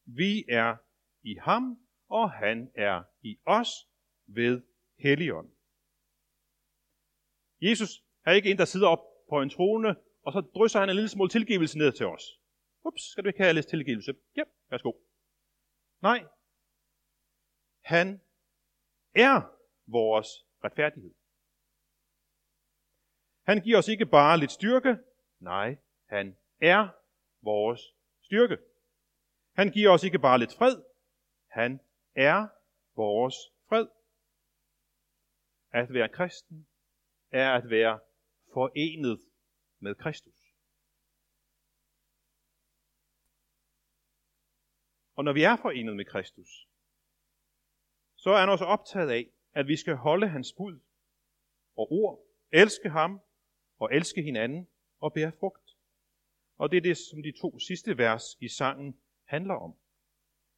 Vi 0.05 0.45
er 0.49 0.77
i 1.23 1.35
ham, 1.35 1.79
og 2.09 2.31
han 2.31 2.71
er 2.75 3.03
i 3.23 3.39
os 3.47 3.69
ved 4.27 4.63
Helligånden. 4.99 5.55
Jesus 7.69 8.05
er 8.25 8.33
ikke 8.33 8.51
en, 8.51 8.59
der 8.59 8.65
sidder 8.65 8.89
op 8.89 9.05
på 9.29 9.43
en 9.43 9.51
trone, 9.51 9.97
og 10.23 10.33
så 10.33 10.41
drysser 10.41 10.81
han 10.81 10.89
en 10.89 10.95
lille 10.95 11.09
smule 11.09 11.31
tilgivelse 11.31 11.79
ned 11.79 11.93
til 11.93 12.07
os. 12.07 12.41
Ups, 12.85 13.03
skal 13.03 13.25
du 13.25 13.29
ikke 13.29 13.43
have 13.43 13.53
lidt 13.53 13.69
tilgivelse? 13.69 14.15
Ja, 14.37 14.43
værsgo. 14.71 14.93
Nej. 16.03 16.25
Han 17.81 18.21
er 19.15 19.41
vores 19.87 20.29
retfærdighed. 20.65 21.15
Han 23.43 23.61
giver 23.61 23.79
os 23.79 23.89
ikke 23.89 24.07
bare 24.07 24.39
lidt 24.39 24.51
styrke, 24.51 24.99
nej, 25.41 25.77
han 26.09 26.37
er 26.61 26.89
vores 27.43 27.95
styrke. 28.23 28.59
Han 29.53 29.71
giver 29.71 29.91
os 29.91 30.05
ikke 30.05 30.19
bare 30.19 30.39
lidt 30.39 30.55
fred, 30.55 30.83
han 31.47 31.81
er 32.15 32.49
vores 32.97 33.37
fred. 33.69 33.87
At 35.71 35.93
være 35.93 36.09
kristen 36.09 36.67
er 37.35 37.53
at 37.53 37.71
være 37.71 38.01
forenet 38.53 39.21
med 39.79 39.95
Kristus. 39.95 40.55
Og 45.15 45.25
når 45.25 45.33
vi 45.33 45.43
er 45.43 45.57
forenet 45.57 45.97
med 45.97 46.05
Kristus, 46.05 46.69
så 48.17 48.31
er 48.31 48.41
han 48.41 48.49
også 48.49 48.65
optaget 48.65 49.11
af, 49.11 49.31
at 49.53 49.67
vi 49.67 49.77
skal 49.77 49.97
holde 49.97 50.29
hans 50.29 50.53
bud 50.53 50.81
og 51.77 51.93
ord, 51.93 52.27
elske 52.53 52.91
ham 52.91 53.21
og 53.79 53.95
elske 53.95 54.23
hinanden 54.23 54.69
og 55.01 55.13
bære 55.13 55.33
frugt. 55.41 55.77
Og 56.57 56.71
det 56.71 56.77
er 56.77 56.81
det, 56.81 56.97
som 56.97 57.23
de 57.23 57.33
to 57.41 57.59
sidste 57.59 57.99
vers 57.99 58.25
i 58.41 58.49
sangen 58.49 59.01
handler 59.25 59.55
om. 59.55 59.75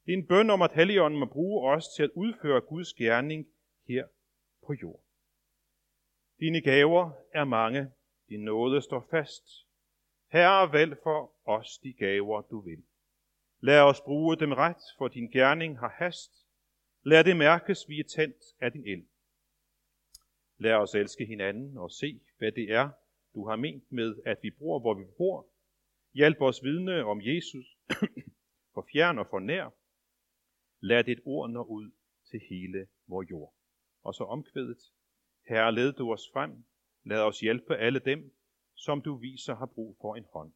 Det 0.06 0.12
er 0.12 0.16
en 0.16 0.26
bøn 0.26 0.50
om, 0.50 0.62
at 0.62 0.72
Helligånden 0.72 1.20
må 1.20 1.26
bruge 1.26 1.70
os 1.70 1.88
til 1.96 2.02
at 2.02 2.10
udføre 2.14 2.60
Guds 2.60 2.94
gerning 2.94 3.46
her 3.88 4.06
på 4.66 4.72
jorden. 4.72 5.05
Dine 6.40 6.60
gaver 6.60 7.10
er 7.32 7.44
mange, 7.44 7.92
din 8.28 8.40
nåde 8.40 8.82
står 8.82 9.06
fast. 9.10 9.44
Herre, 10.32 10.72
vælg 10.72 10.96
for 11.02 11.32
os 11.44 11.78
de 11.78 11.92
gaver, 11.92 12.42
du 12.42 12.60
vil. 12.60 12.84
Lad 13.60 13.80
os 13.80 14.00
bruge 14.00 14.36
dem 14.36 14.52
ret, 14.52 14.82
for 14.98 15.08
din 15.08 15.30
gerning 15.30 15.78
har 15.78 15.88
hast. 15.88 16.32
Lad 17.02 17.24
det 17.24 17.36
mærkes, 17.36 17.88
vi 17.88 18.00
er 18.00 18.04
tændt 18.04 18.44
af 18.60 18.72
din 18.72 18.86
ild. 18.86 19.06
Lad 20.58 20.74
os 20.74 20.94
elske 20.94 21.24
hinanden 21.26 21.78
og 21.78 21.90
se, 21.90 22.20
hvad 22.38 22.52
det 22.52 22.72
er, 22.72 22.90
du 23.34 23.48
har 23.48 23.56
ment 23.56 23.92
med, 23.92 24.16
at 24.26 24.38
vi 24.42 24.50
bor, 24.50 24.78
hvor 24.78 24.94
vi 24.94 25.04
bor. 25.18 25.48
Hjælp 26.12 26.40
os 26.40 26.62
vidne 26.62 27.04
om 27.04 27.20
Jesus, 27.20 27.66
for 28.74 28.88
fjern 28.92 29.18
og 29.18 29.26
for 29.30 29.38
nær. 29.38 29.70
Lad 30.80 31.04
dit 31.04 31.20
ord 31.24 31.50
nå 31.50 31.62
ud 31.62 31.90
til 32.30 32.40
hele 32.50 32.88
vor 33.06 33.24
jord. 33.30 33.54
Og 34.02 34.14
så 34.14 34.24
omkvædet. 34.24 34.92
Herre, 35.48 35.74
led 35.74 35.92
du 35.92 36.12
os 36.12 36.30
frem. 36.32 36.64
Lad 37.04 37.20
os 37.20 37.40
hjælpe 37.40 37.76
alle 37.76 37.98
dem, 37.98 38.36
som 38.74 39.02
du 39.02 39.16
viser 39.16 39.54
har 39.54 39.66
brug 39.66 39.96
for 40.00 40.16
en 40.16 40.26
hånd. 40.32 40.52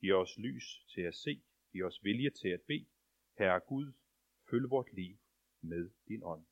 Giv 0.00 0.14
os 0.14 0.38
lys 0.38 0.84
til 0.94 1.00
at 1.00 1.14
se. 1.14 1.42
Giv 1.72 1.84
os 1.84 2.04
vilje 2.04 2.30
til 2.30 2.48
at 2.48 2.60
bede. 2.60 2.86
Herre 3.38 3.60
Gud, 3.60 3.92
følg 4.50 4.70
vort 4.70 4.92
liv 4.92 5.16
med 5.60 5.90
din 6.08 6.22
ånd. 6.22 6.46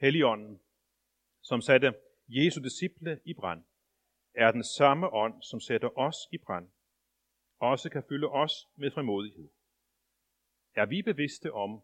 Helligånden, 0.00 0.60
som 1.42 1.60
satte 1.60 1.94
Jesu 2.28 2.60
disciple 2.62 3.20
i 3.24 3.34
brand, 3.34 3.64
er 4.34 4.52
den 4.52 4.64
samme 4.64 5.10
ånd, 5.10 5.42
som 5.42 5.60
sætter 5.60 5.98
os 5.98 6.16
i 6.32 6.38
brand, 6.38 6.70
også 7.58 7.90
kan 7.90 8.02
fylde 8.08 8.28
os 8.28 8.52
med 8.76 8.90
frimodighed. 8.90 9.48
Er 10.74 10.86
vi 10.86 11.02
bevidste 11.02 11.52
om 11.52 11.82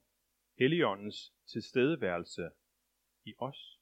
Helligåndens 0.58 1.34
tilstedeværelse 1.46 2.50
i 3.24 3.34
os? 3.38 3.80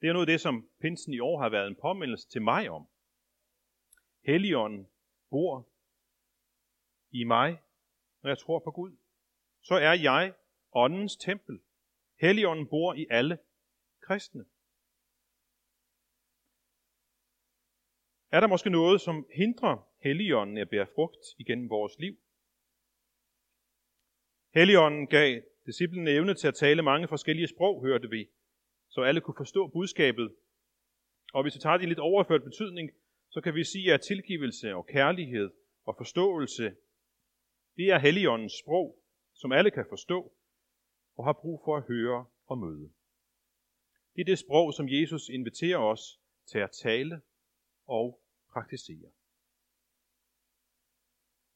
Det 0.00 0.08
er 0.08 0.12
noget 0.12 0.26
af 0.28 0.32
det, 0.32 0.40
som 0.40 0.70
pinsen 0.80 1.12
i 1.12 1.20
år 1.20 1.40
har 1.42 1.48
været 1.48 1.66
en 1.66 1.76
påmindelse 1.76 2.28
til 2.28 2.42
mig 2.42 2.70
om. 2.70 2.88
Helligånden 4.26 4.90
bor 5.30 5.68
i 7.10 7.24
mig, 7.24 7.62
når 8.22 8.30
jeg 8.30 8.38
tror 8.38 8.58
på 8.58 8.70
Gud, 8.70 8.96
så 9.62 9.74
er 9.74 9.92
jeg 9.92 10.34
åndens 10.72 11.16
tempel. 11.16 11.60
Helligånden 12.20 12.68
bor 12.68 12.94
i 12.94 13.06
alle 13.10 13.38
kristne. 14.00 14.44
Er 18.30 18.40
der 18.40 18.46
måske 18.46 18.70
noget, 18.70 19.00
som 19.00 19.26
hindrer 19.34 19.90
Helligånden 20.02 20.58
at 20.58 20.70
bære 20.70 20.86
frugt 20.94 21.24
igennem 21.38 21.70
vores 21.70 21.98
liv? 21.98 22.18
Helligånden 24.54 25.06
gav 25.06 25.42
disciplene 25.66 26.10
evne 26.10 26.34
til 26.34 26.48
at 26.48 26.54
tale 26.54 26.82
mange 26.82 27.08
forskellige 27.08 27.48
sprog, 27.48 27.82
hørte 27.82 28.10
vi, 28.10 28.28
så 28.90 29.00
alle 29.00 29.20
kunne 29.20 29.34
forstå 29.38 29.66
budskabet. 29.66 30.34
Og 31.32 31.42
hvis 31.42 31.54
vi 31.54 31.60
tager 31.60 31.76
det 31.76 31.84
i 31.84 31.88
lidt 31.88 31.98
overført 31.98 32.44
betydning, 32.44 32.90
så 33.30 33.40
kan 33.40 33.54
vi 33.54 33.64
sige, 33.64 33.94
at 33.94 34.00
tilgivelse 34.00 34.74
og 34.74 34.86
kærlighed 34.86 35.50
og 35.84 35.94
forståelse, 35.98 36.76
det 37.76 37.90
er 37.90 37.98
Helligåndens 37.98 38.52
sprog, 38.64 39.02
som 39.34 39.52
alle 39.52 39.70
kan 39.70 39.86
forstå 39.88 40.32
og 41.16 41.24
har 41.24 41.32
brug 41.32 41.62
for 41.64 41.76
at 41.76 41.86
høre 41.88 42.26
og 42.46 42.58
møde. 42.58 42.92
Det 44.14 44.20
er 44.20 44.24
det 44.24 44.38
sprog, 44.38 44.74
som 44.74 44.88
Jesus 44.88 45.28
inviterer 45.28 45.78
os 45.78 46.20
til 46.46 46.58
at 46.58 46.70
tale 46.82 47.20
og 47.86 48.20
praktisere. 48.52 49.10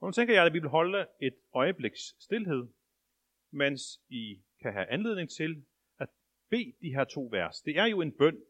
Og 0.01 0.09
nu 0.09 0.13
tænker 0.13 0.35
jeg, 0.35 0.47
at 0.47 0.53
vi 0.53 0.59
vil 0.59 0.69
holde 0.69 1.07
et 1.21 1.37
øjebliks 1.55 2.15
stillhed, 2.19 2.69
mens 3.51 4.01
I 4.09 4.43
kan 4.63 4.73
have 4.73 4.87
anledning 4.87 5.31
til 5.31 5.67
at 5.99 6.09
bede 6.51 6.73
de 6.81 6.95
her 6.95 7.05
to 7.05 7.29
vers. 7.31 7.61
Det 7.61 7.79
er 7.79 7.87
jo 7.87 8.01
en 8.01 8.13
bøn. 8.13 8.43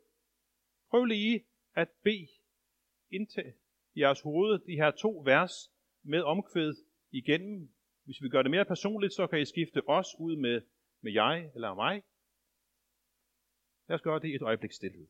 Prøv 0.91 1.05
lige 1.05 1.47
at 1.75 1.89
bede 2.03 2.29
indtil 3.11 3.53
jeres 3.97 4.21
hoved 4.21 4.59
de 4.59 4.77
her 4.77 4.91
to 4.91 5.23
vers 5.25 5.73
med 6.03 6.23
omkvæd 6.23 6.75
igennem. 7.11 7.75
Hvis 8.05 8.23
vi 8.23 8.29
gør 8.29 8.43
det 8.43 8.51
mere 8.51 8.65
personligt, 8.65 9.13
så 9.13 9.27
kan 9.27 9.41
I 9.41 9.45
skifte 9.45 9.89
os 9.89 10.07
ud 10.19 10.37
med, 10.37 10.63
med 11.01 11.13
jeg 11.13 11.51
eller 11.55 11.75
mig. 11.75 12.03
Lad 13.89 13.95
os 13.95 14.03
gøre 14.03 14.21
det 14.21 14.29
i 14.29 14.35
et 14.35 14.43
øjeblik 14.43 14.73
stillhed. 14.73 15.07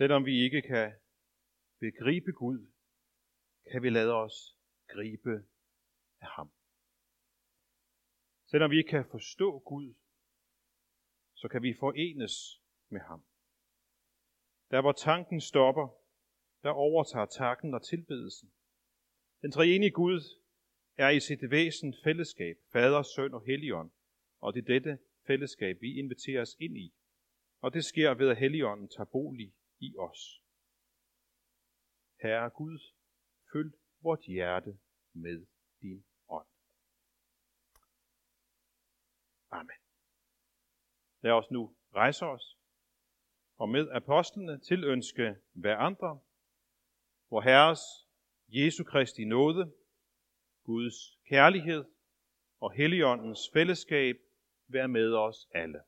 Selvom 0.00 0.24
vi 0.26 0.44
ikke 0.44 0.62
kan 0.62 0.92
begribe 1.80 2.32
Gud, 2.32 2.72
kan 3.70 3.82
vi 3.82 3.90
lade 3.90 4.14
os 4.14 4.56
gribe 4.88 5.44
af 6.20 6.28
ham. 6.36 6.52
Selvom 8.46 8.70
vi 8.70 8.76
ikke 8.78 8.90
kan 8.90 9.04
forstå 9.10 9.58
Gud, 9.58 9.94
så 11.34 11.48
kan 11.48 11.62
vi 11.62 11.74
forenes 11.80 12.62
med 12.88 13.00
ham. 13.00 13.24
Der 14.70 14.80
hvor 14.80 14.92
tanken 14.92 15.40
stopper, 15.40 15.88
der 16.62 16.70
overtager 16.70 17.26
takken 17.26 17.74
og 17.74 17.82
tilbedelsen. 17.82 18.52
Den 19.42 19.52
treenige 19.52 19.90
Gud 19.90 20.20
er 20.96 21.08
i 21.08 21.20
sit 21.20 21.50
væsen 21.50 21.94
fællesskab, 22.04 22.56
Fader, 22.72 23.02
Søn 23.02 23.34
og 23.34 23.44
Helligånd, 23.44 23.90
og 24.40 24.54
det 24.54 24.60
er 24.60 24.66
dette 24.66 24.98
fællesskab, 25.26 25.80
vi 25.80 25.98
inviteres 25.98 26.56
ind 26.60 26.76
i. 26.76 26.94
Og 27.60 27.74
det 27.74 27.84
sker 27.84 28.14
ved, 28.14 28.28
at 28.28 28.36
Helligånden 28.36 28.88
tager 28.88 29.04
bolig 29.12 29.54
i 29.80 29.96
os. 29.98 30.42
Herre 32.22 32.50
Gud, 32.50 32.78
følg 33.52 33.72
vort 34.00 34.24
hjerte 34.26 34.78
med 35.12 35.46
din 35.80 36.04
ånd. 36.28 36.46
Amen. 39.50 39.80
Lad 41.20 41.32
os 41.32 41.50
nu 41.50 41.76
rejse 41.94 42.26
os 42.26 42.58
og 43.56 43.68
med 43.68 43.88
apostlene 43.90 44.60
tilønske 44.60 45.36
hver 45.52 45.76
andre, 45.76 46.20
hvor 47.28 47.40
Herres 47.40 47.80
Jesu 48.48 48.84
Kristi 48.84 49.24
nåde, 49.24 49.72
Guds 50.64 51.18
kærlighed 51.28 51.84
og 52.60 52.72
Helligåndens 52.72 53.50
fællesskab 53.52 54.16
være 54.68 54.88
med 54.88 55.14
os 55.14 55.48
alle. 55.54 55.80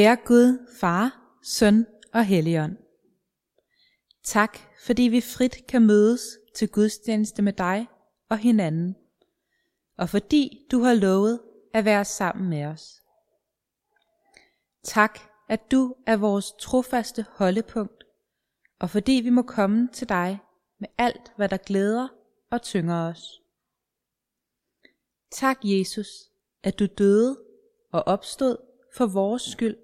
Kære 0.00 0.16
Gud, 0.16 0.66
Far, 0.80 1.36
Søn 1.42 1.86
og 2.12 2.24
Helligånd. 2.24 2.76
Tak, 4.24 4.58
fordi 4.84 5.02
vi 5.02 5.20
frit 5.20 5.66
kan 5.68 5.86
mødes 5.86 6.20
til 6.54 6.68
gudstjeneste 6.68 7.42
med 7.42 7.52
dig 7.52 7.88
og 8.28 8.38
hinanden, 8.38 8.96
og 9.98 10.08
fordi 10.08 10.66
du 10.70 10.82
har 10.82 10.94
lovet 10.94 11.40
at 11.74 11.84
være 11.84 12.04
sammen 12.04 12.50
med 12.50 12.64
os. 12.64 13.02
Tak, 14.82 15.18
at 15.48 15.70
du 15.70 15.94
er 16.06 16.16
vores 16.16 16.52
trofaste 16.52 17.26
holdepunkt, 17.28 18.04
og 18.78 18.90
fordi 18.90 19.12
vi 19.12 19.30
må 19.30 19.42
komme 19.42 19.88
til 19.92 20.08
dig 20.08 20.38
med 20.78 20.88
alt, 20.98 21.32
hvad 21.36 21.48
der 21.48 21.56
glæder 21.56 22.08
og 22.50 22.62
tynger 22.62 23.08
os. 23.08 23.42
Tak, 25.30 25.58
Jesus, 25.64 26.08
at 26.62 26.78
du 26.78 26.86
døde 26.86 27.40
og 27.92 28.02
opstod 28.06 28.56
for 28.96 29.06
vores 29.06 29.42
skyld, 29.42 29.76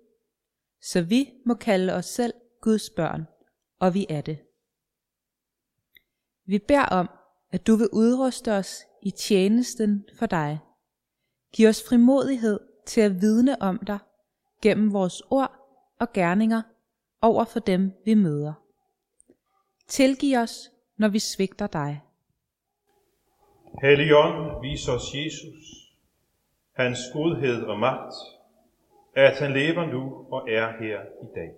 så 0.86 1.02
vi 1.02 1.32
må 1.46 1.54
kalde 1.54 1.92
os 1.92 2.06
selv 2.06 2.34
Guds 2.60 2.90
børn, 2.90 3.26
og 3.78 3.94
vi 3.94 4.06
er 4.08 4.20
det. 4.20 4.38
Vi 6.44 6.58
beder 6.58 6.84
om, 6.84 7.08
at 7.50 7.66
du 7.66 7.76
vil 7.76 7.88
udruste 7.92 8.52
os 8.52 8.82
i 9.02 9.10
tjenesten 9.10 10.04
for 10.18 10.26
dig. 10.26 10.58
Giv 11.52 11.68
os 11.68 11.88
frimodighed 11.88 12.60
til 12.86 13.00
at 13.00 13.20
vidne 13.20 13.62
om 13.62 13.78
dig 13.78 13.98
gennem 14.62 14.92
vores 14.92 15.22
ord 15.30 15.52
og 16.00 16.12
gerninger 16.12 16.62
over 17.22 17.44
for 17.44 17.60
dem, 17.60 17.92
vi 18.04 18.14
møder. 18.14 18.52
Tilgiv 19.88 20.38
os, 20.38 20.70
når 20.96 21.08
vi 21.08 21.18
svigter 21.18 21.66
dig. 21.66 22.02
Helligånd, 23.82 24.60
vis 24.62 24.88
os 24.88 25.14
Jesus, 25.14 25.64
hans 26.72 26.98
godhed 27.12 27.62
og 27.62 27.78
magt, 27.78 28.14
at 29.16 29.38
han 29.38 29.52
lever 29.52 29.86
nu 29.86 30.26
og 30.30 30.50
er 30.50 30.72
her 30.82 31.00
i 31.00 31.26
dag. 31.34 31.54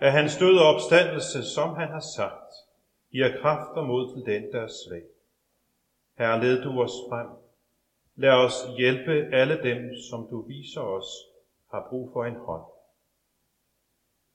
At 0.00 0.12
hans 0.12 0.36
død 0.36 0.58
og 0.58 0.74
opstandelse, 0.74 1.44
som 1.54 1.74
han 1.74 1.88
har 1.88 2.04
sagt, 2.16 2.52
giver 3.12 3.40
kraft 3.40 3.76
og 3.76 3.86
mod 3.86 4.14
til 4.14 4.34
den, 4.34 4.52
der 4.52 4.60
er 4.60 4.68
svag. 4.68 5.04
Herre, 6.18 6.40
led 6.40 6.62
du 6.62 6.82
os 6.82 6.92
frem. 7.08 7.28
Lad 8.16 8.30
os 8.30 8.54
hjælpe 8.76 9.12
alle 9.32 9.62
dem, 9.62 9.96
som 10.10 10.26
du 10.30 10.42
viser 10.42 10.80
os, 10.80 11.06
har 11.70 11.86
brug 11.90 12.12
for 12.12 12.24
en 12.24 12.36
hånd. 12.36 12.64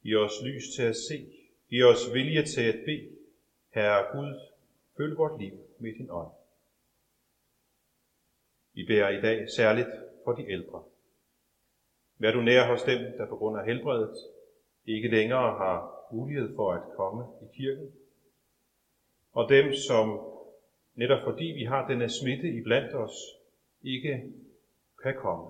Giv 0.04 0.18
os 0.18 0.42
lys 0.44 0.64
til 0.76 0.84
at 0.84 0.96
se. 0.96 1.28
Giv 1.70 1.86
os 1.86 2.14
vilje 2.14 2.46
til 2.46 2.62
at 2.62 2.80
bede. 2.86 3.10
Herre 3.74 4.18
Gud, 4.18 4.40
følg 4.98 5.18
vort 5.18 5.42
liv 5.42 5.54
med 5.80 5.94
din 5.94 6.12
ånd. 6.12 6.32
Vi 8.74 8.86
beder 8.88 9.10
i 9.10 9.22
dag 9.22 9.50
særligt 9.50 9.90
for 10.24 10.32
de 10.32 10.52
ældre. 10.52 10.84
Vær 12.18 12.32
du 12.32 12.42
nær 12.42 12.72
hos 12.72 12.84
dem, 12.84 13.00
der 13.18 13.26
på 13.30 13.36
grund 13.36 13.60
af 13.60 13.66
helbredet 13.66 14.16
ikke 14.86 15.08
længere 15.08 15.58
har 15.58 15.96
mulighed 16.12 16.56
for 16.56 16.72
at 16.74 16.82
komme 16.96 17.26
i 17.42 17.58
kirken. 17.58 17.92
Og 19.34 19.50
dem, 19.50 19.74
som 19.88 20.20
netop 20.96 21.20
fordi 21.24 21.46
vi 21.46 21.64
har 21.64 21.88
denne 21.88 22.10
smitte 22.10 22.48
i 22.48 22.62
blandt 22.62 22.96
os, 22.96 23.12
ikke 23.82 24.34
kan 25.04 25.16
komme. 25.16 25.48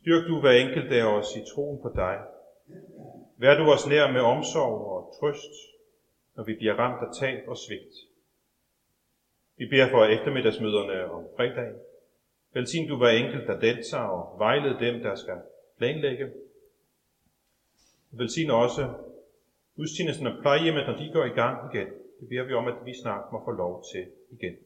Styrk 0.00 0.28
du 0.28 0.40
hver 0.40 0.50
enkelt 0.50 0.92
af 0.92 1.04
os 1.04 1.36
i 1.36 1.42
troen 1.54 1.82
på 1.82 1.88
dig. 1.94 2.18
Vær 3.36 3.54
du 3.54 3.70
os 3.70 3.86
nær 3.86 4.12
med 4.12 4.20
omsorg 4.20 4.74
og 4.94 5.14
trøst, 5.20 5.52
når 6.36 6.44
vi 6.44 6.54
bliver 6.54 6.74
ramt 6.74 7.02
af 7.08 7.14
tab 7.20 7.48
og 7.48 7.56
svigt. 7.56 7.94
Vi 9.56 9.66
beder 9.66 9.90
for 9.90 10.04
eftermiddagsmøderne 10.04 11.10
om 11.10 11.24
fredagen. 11.36 11.78
Velsign 12.52 12.88
du 12.88 12.96
hver 12.96 13.08
enkelt, 13.08 13.46
der 13.46 13.60
deltager 13.60 14.04
og 14.04 14.38
vejled 14.38 14.78
dem, 14.78 15.02
der 15.02 15.14
skal 15.14 15.38
planlægge. 15.78 16.32
Velsign 18.10 18.50
også 18.50 18.82
gudstjenesten 19.76 20.26
og 20.26 20.42
plejehjemmet, 20.42 20.86
når 20.86 20.96
de 20.96 21.12
går 21.12 21.24
i 21.24 21.38
gang 21.42 21.74
igen. 21.74 21.88
Det 22.20 22.28
beder 22.28 22.44
vi 22.44 22.52
om, 22.52 22.68
at 22.68 22.78
vi 22.84 22.94
snart 23.02 23.32
må 23.32 23.44
få 23.44 23.50
lov 23.50 23.84
til 23.92 24.04
igen. 24.30 24.56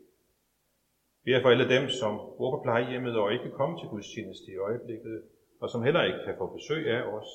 Vi 1.24 1.32
er 1.32 1.42
for 1.42 1.48
alle 1.48 1.68
dem, 1.68 1.88
som 1.88 2.12
bor 2.38 2.50
på 2.56 2.62
plejehjemmet 2.62 3.16
og 3.16 3.32
ikke 3.32 3.44
kan 3.44 3.52
komme 3.52 3.78
til 3.80 3.88
gudstjeneste 3.88 4.52
i 4.52 4.56
øjeblikket, 4.56 5.22
og 5.60 5.70
som 5.70 5.82
heller 5.82 6.02
ikke 6.02 6.24
kan 6.24 6.34
få 6.38 6.46
besøg 6.56 6.90
af 6.96 7.02
os. 7.02 7.28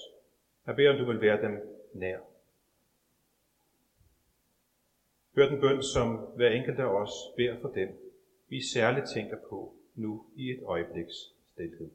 Jeg 0.68 0.76
beder, 0.76 0.92
om 0.92 0.98
du 0.98 1.06
vil 1.06 1.22
være 1.22 1.42
dem 1.42 1.54
nær. 1.94 2.18
Hør 5.36 5.50
den 5.50 5.62
bøn, 5.62 5.84
som 5.84 6.08
hver 6.36 6.50
enkelt 6.50 6.80
af 6.80 6.86
os 6.86 7.12
beder 7.38 7.56
for 7.62 7.70
dem, 7.70 7.90
vi 8.50 8.62
særligt 8.74 9.06
tænker 9.16 9.38
på 9.50 9.77
nu 9.98 10.26
i 10.36 10.50
et 10.52 10.64
øjebliks 10.64 11.16
stilhed. 11.54 11.90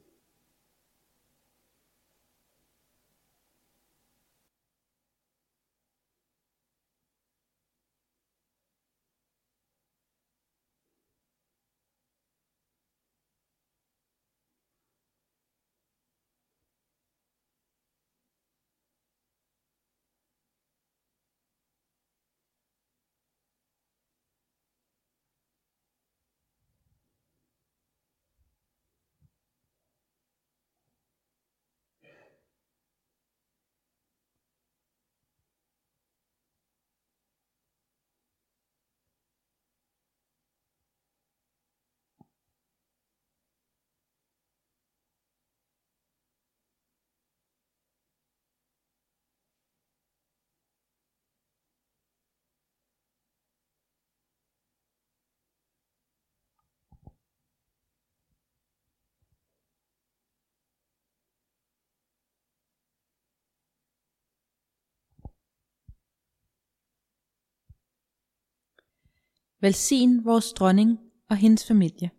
Velsign 69.63 70.25
vores 70.25 70.53
dronning 70.53 70.99
og 71.29 71.37
hendes 71.37 71.67
familie. 71.67 72.11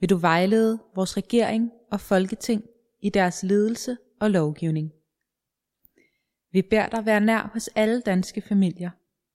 Vil 0.00 0.10
du 0.10 0.16
vejlede 0.16 0.82
vores 0.94 1.16
regering 1.16 1.70
og 1.92 2.00
folketing 2.00 2.64
i 3.00 3.10
deres 3.10 3.42
ledelse 3.42 3.96
og 4.20 4.30
lovgivning. 4.30 4.92
Vi 6.52 6.62
beder 6.62 6.88
dig 6.88 7.06
være 7.06 7.20
nær 7.20 7.50
hos 7.52 7.68
alle 7.68 8.00
danske 8.00 8.40
familier, 8.40 8.90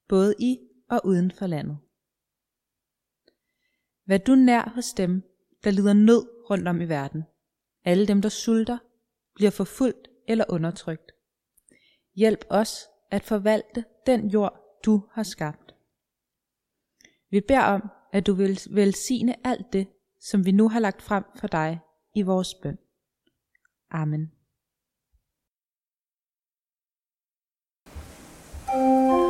både 0.10 0.36
i 0.40 0.58
og 0.90 1.02
uden 1.06 1.32
for 1.32 1.48
landet. 1.48 1.78
Vær 4.06 4.18
du 4.18 4.36
nær 4.36 4.72
hos 4.76 4.94
dem, 4.94 5.24
der 5.64 5.72
lider 5.72 5.94
nød 5.94 6.28
rundt 6.50 6.68
om 6.68 6.82
i 6.82 6.86
verden. 6.86 7.24
Alle 7.86 8.08
dem, 8.08 8.22
der 8.22 8.30
sulter, 8.30 8.78
bliver 9.36 9.52
forfulgt 9.52 10.08
eller 10.28 10.46
undertrykt. 10.50 11.12
Hjælp 12.16 12.46
os 12.50 12.88
at 13.12 13.24
forvalte 13.24 13.86
den 14.06 14.28
jord, 14.28 14.80
du 14.86 15.08
har 15.12 15.24
skabt. 15.24 15.71
Vi 17.32 17.42
beder 17.42 17.64
om, 17.64 17.82
at 18.14 18.28
du 18.28 18.34
vil 18.34 18.60
velsigne 18.72 19.48
alt 19.48 19.74
det, 19.74 19.88
som 20.20 20.46
vi 20.46 20.52
nu 20.52 20.70
har 20.70 20.80
lagt 20.80 21.02
frem 21.02 21.24
for 21.36 21.48
dig 21.48 21.80
i 22.16 22.22
vores 22.22 22.54
bøn. 22.54 22.78
Amen. 23.92 24.32
thank 28.72 29.12
you 29.12 29.21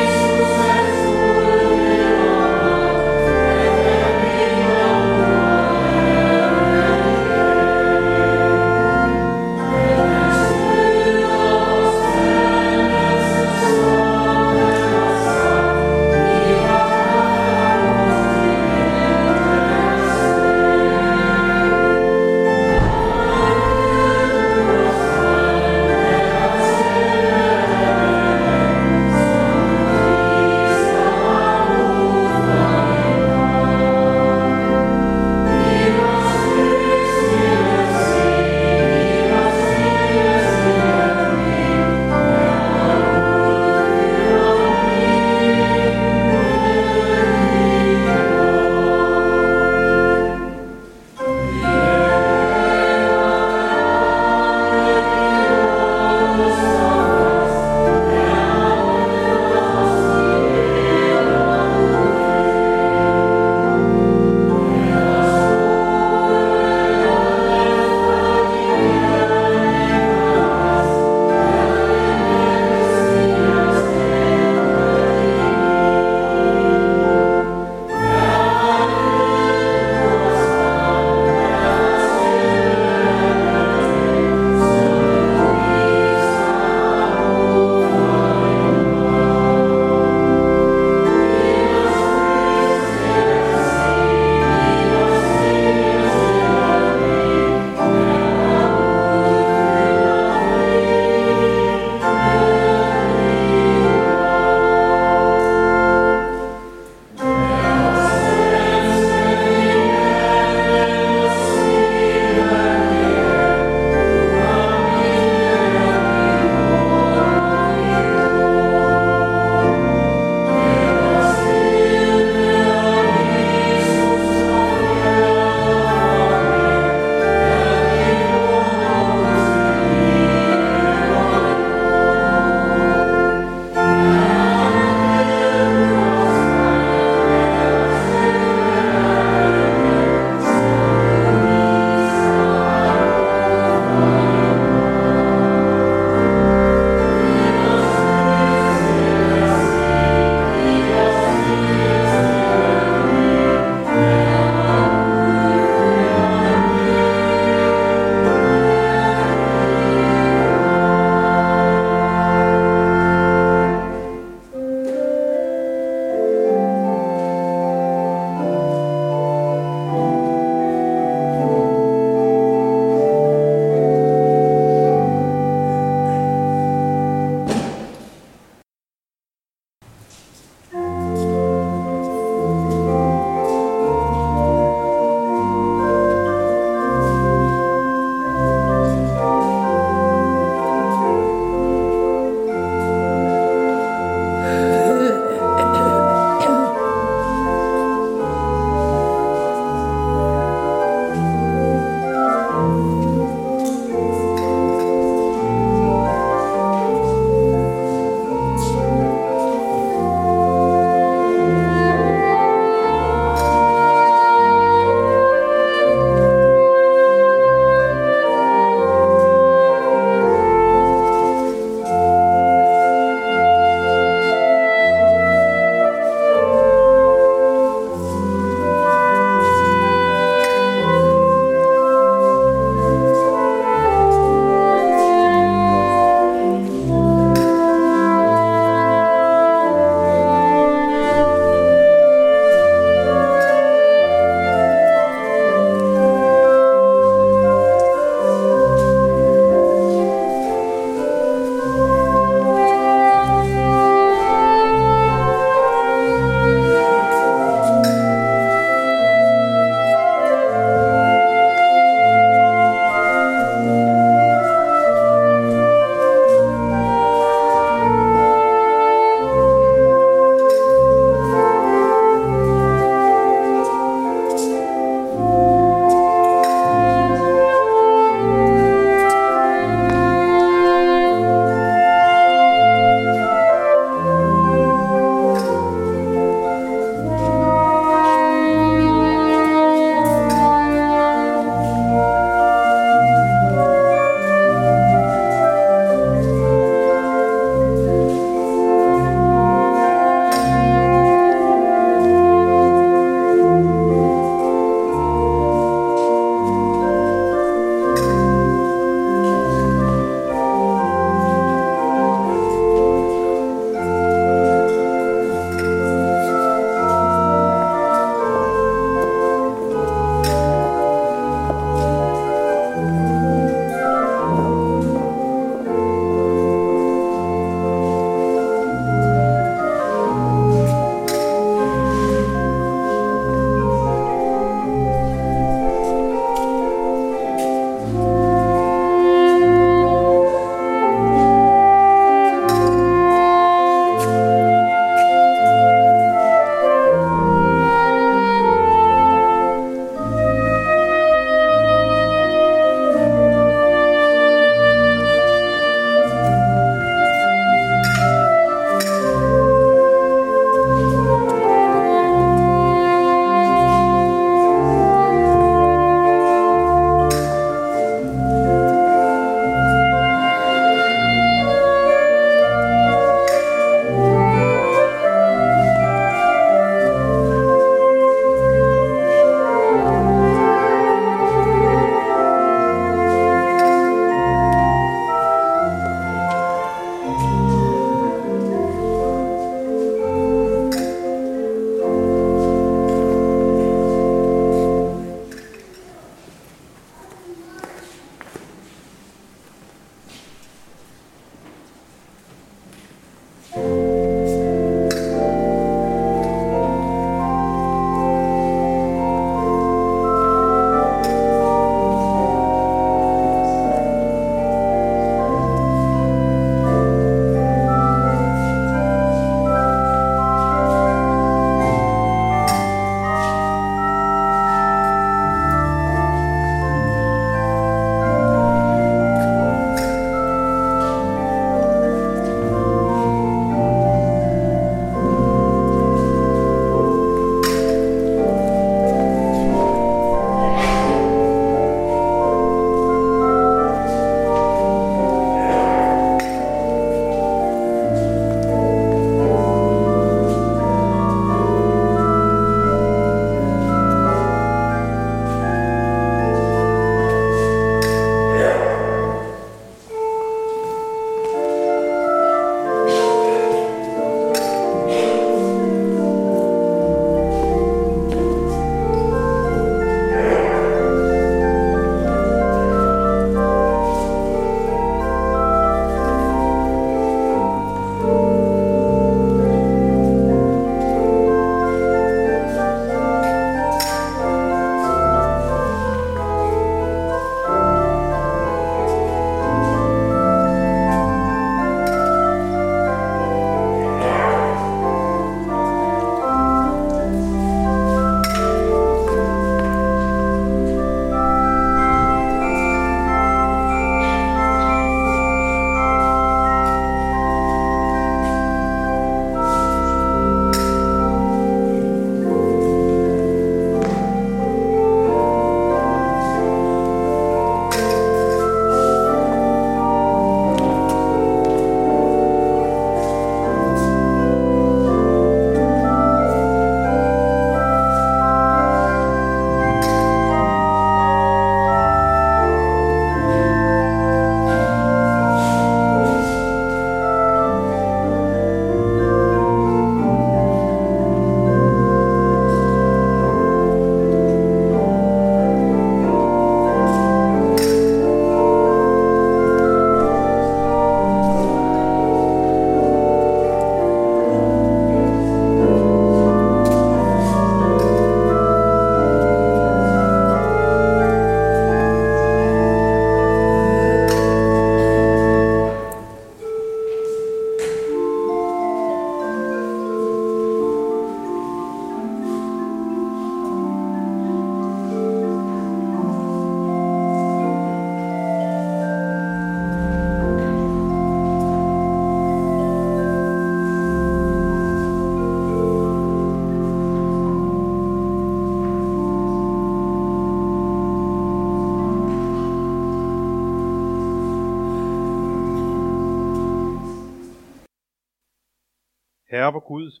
Gud, 599.72 600.00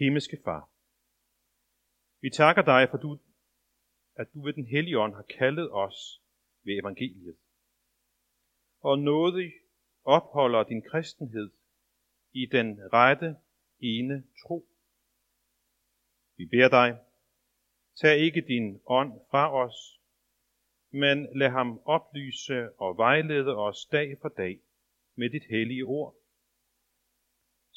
himmelske 0.00 0.38
Far. 0.44 0.70
Vi 2.20 2.30
takker 2.30 2.62
dig, 2.62 2.88
for 2.90 2.98
du, 2.98 3.18
at 4.16 4.26
du 4.34 4.42
ved 4.44 4.52
den 4.52 4.66
hellige 4.66 4.98
ånd 4.98 5.14
har 5.14 5.22
kaldet 5.22 5.72
os 5.72 6.22
ved 6.64 6.78
evangeliet. 6.78 7.36
Og 8.80 8.98
nådig 8.98 9.52
opholder 10.04 10.62
din 10.64 10.82
kristenhed 10.90 11.50
i 12.32 12.46
den 12.46 12.80
rette 12.92 13.36
ene 13.80 14.24
tro. 14.42 14.68
Vi 16.36 16.46
beder 16.46 16.68
dig, 16.68 16.98
tag 18.00 18.18
ikke 18.18 18.40
din 18.40 18.80
ånd 18.86 19.12
fra 19.30 19.54
os, 19.64 20.00
men 20.90 21.38
lad 21.38 21.50
ham 21.50 21.80
oplyse 21.84 22.72
og 22.72 22.96
vejlede 22.96 23.56
os 23.56 23.86
dag 23.86 24.18
for 24.20 24.28
dag 24.28 24.60
med 25.14 25.30
dit 25.30 25.44
hellige 25.50 25.84
ord, 25.84 26.19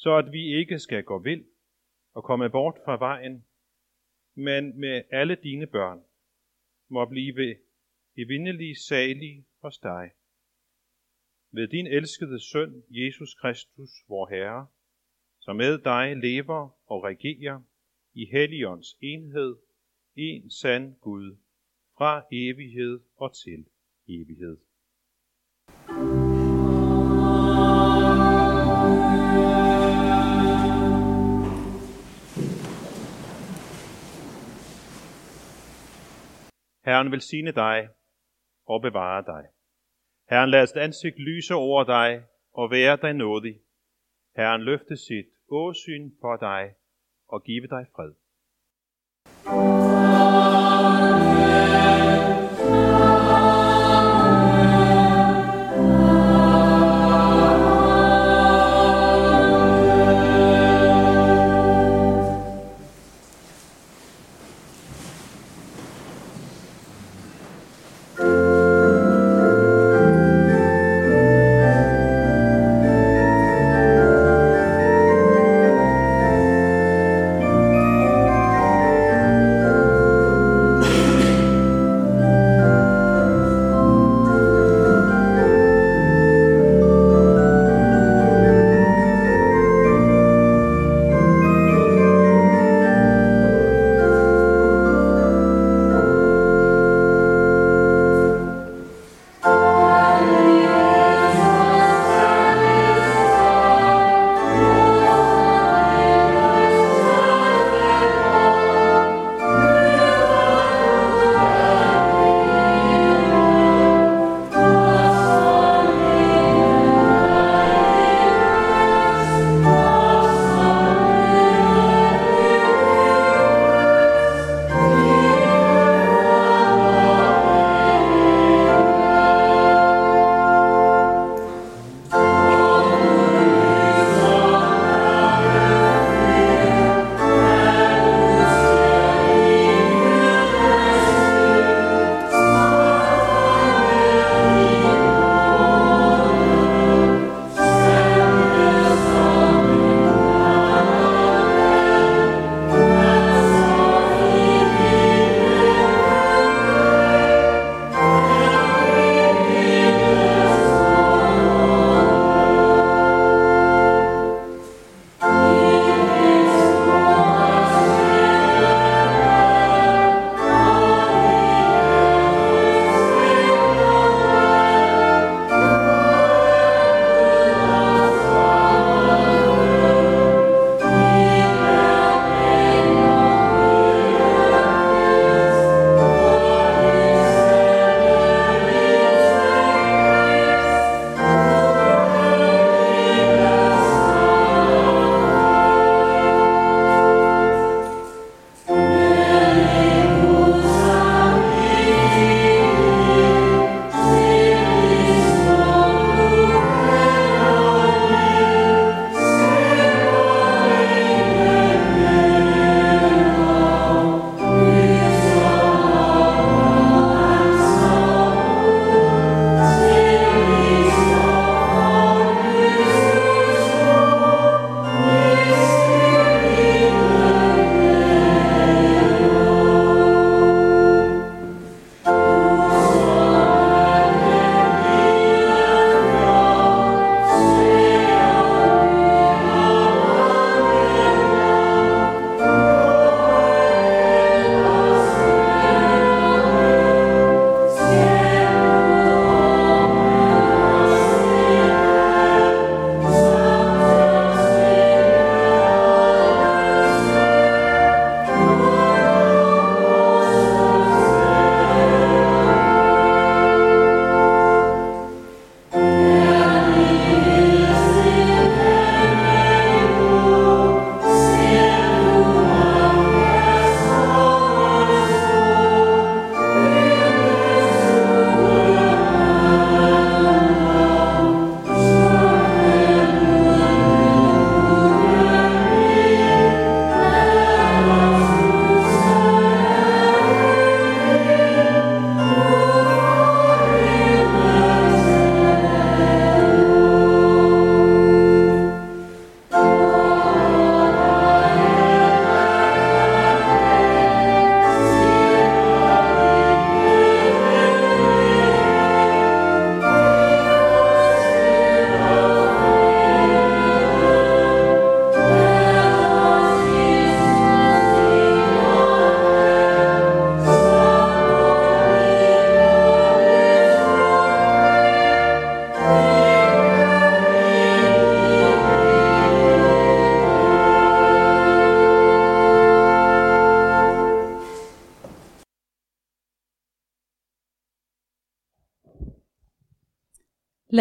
så 0.04 0.18
at 0.18 0.32
vi 0.32 0.44
ikke 0.60 0.80
skal 0.80 1.04
gå 1.04 1.20
vild 1.20 1.46
og 2.14 2.24
komme 2.24 2.50
bort 2.50 2.78
fra 2.86 2.98
vejen, 2.98 3.46
men 4.36 4.80
med 4.80 5.04
alle 5.12 5.36
dine 5.36 5.68
børn 5.68 6.04
må 6.90 7.06
blive 7.06 7.56
evindelig 8.18 8.78
salige 8.78 9.46
hos 9.62 9.78
dig. 9.78 10.12
Ved 11.52 11.68
din 11.68 11.88
elskede 11.88 12.40
søn, 12.52 12.84
Jesus 12.90 13.34
Kristus, 13.34 13.90
vor 14.08 14.30
Herre, 14.30 14.68
som 15.40 15.56
med 15.56 15.78
dig 15.78 16.18
lever 16.18 16.70
og 16.86 17.04
regerer 17.04 17.62
i 18.14 18.26
Helligåndens 18.32 18.98
enhed, 19.02 19.56
en 20.16 20.50
sand 20.50 20.96
Gud, 21.00 21.38
fra 21.98 22.26
evighed 22.32 23.00
og 23.16 23.36
til 23.36 23.66
evighed. 24.08 24.58
Herren 36.86 37.12
velsigne 37.12 37.52
dig 37.52 37.90
og 38.66 38.82
bevare 38.82 39.24
dig. 39.26 39.48
Herren 40.30 40.50
lad 40.50 40.68
sit 40.68 40.78
ansigt 40.78 41.20
lyse 41.20 41.54
over 41.54 41.84
dig 41.84 42.24
og 42.54 42.72
være 42.72 42.98
dig 43.02 43.14
nådig. 43.14 43.60
Herren 44.36 44.62
løfte 44.62 44.98
sit 44.98 45.30
åsyn 45.48 46.12
på 46.22 46.38
dig 46.42 46.74
og 47.28 47.44
give 47.44 47.68
dig 47.68 47.86
fred. 47.96 48.14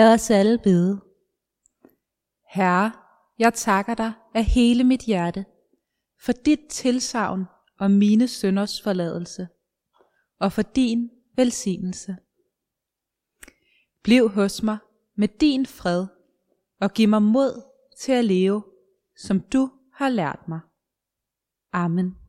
Lad 0.03 0.15
os 0.15 0.31
alle 0.31 0.59
bede. 0.59 1.01
Herre, 2.49 2.93
jeg 3.39 3.55
takker 3.55 3.95
dig 3.95 4.13
af 4.35 4.45
hele 4.45 4.85
mit 4.85 5.01
hjerte 5.01 5.45
for 6.25 6.33
dit 6.33 6.61
tilsavn 6.71 7.45
om 7.79 7.91
mine 7.91 8.29
sønders 8.29 8.83
forladelse 8.83 9.49
og 10.41 10.53
for 10.53 10.63
din 10.63 11.11
velsignelse. 11.37 12.17
Bliv 14.03 14.29
hos 14.29 14.63
mig 14.63 14.79
med 15.17 15.29
din 15.29 15.67
fred 15.67 16.07
og 16.81 16.93
giv 16.93 17.09
mig 17.09 17.23
mod 17.23 17.63
til 18.01 18.13
at 18.13 18.25
leve, 18.25 18.65
som 19.17 19.41
du 19.41 19.71
har 19.95 20.09
lært 20.09 20.49
mig. 20.49 20.61
Amen. 21.73 22.22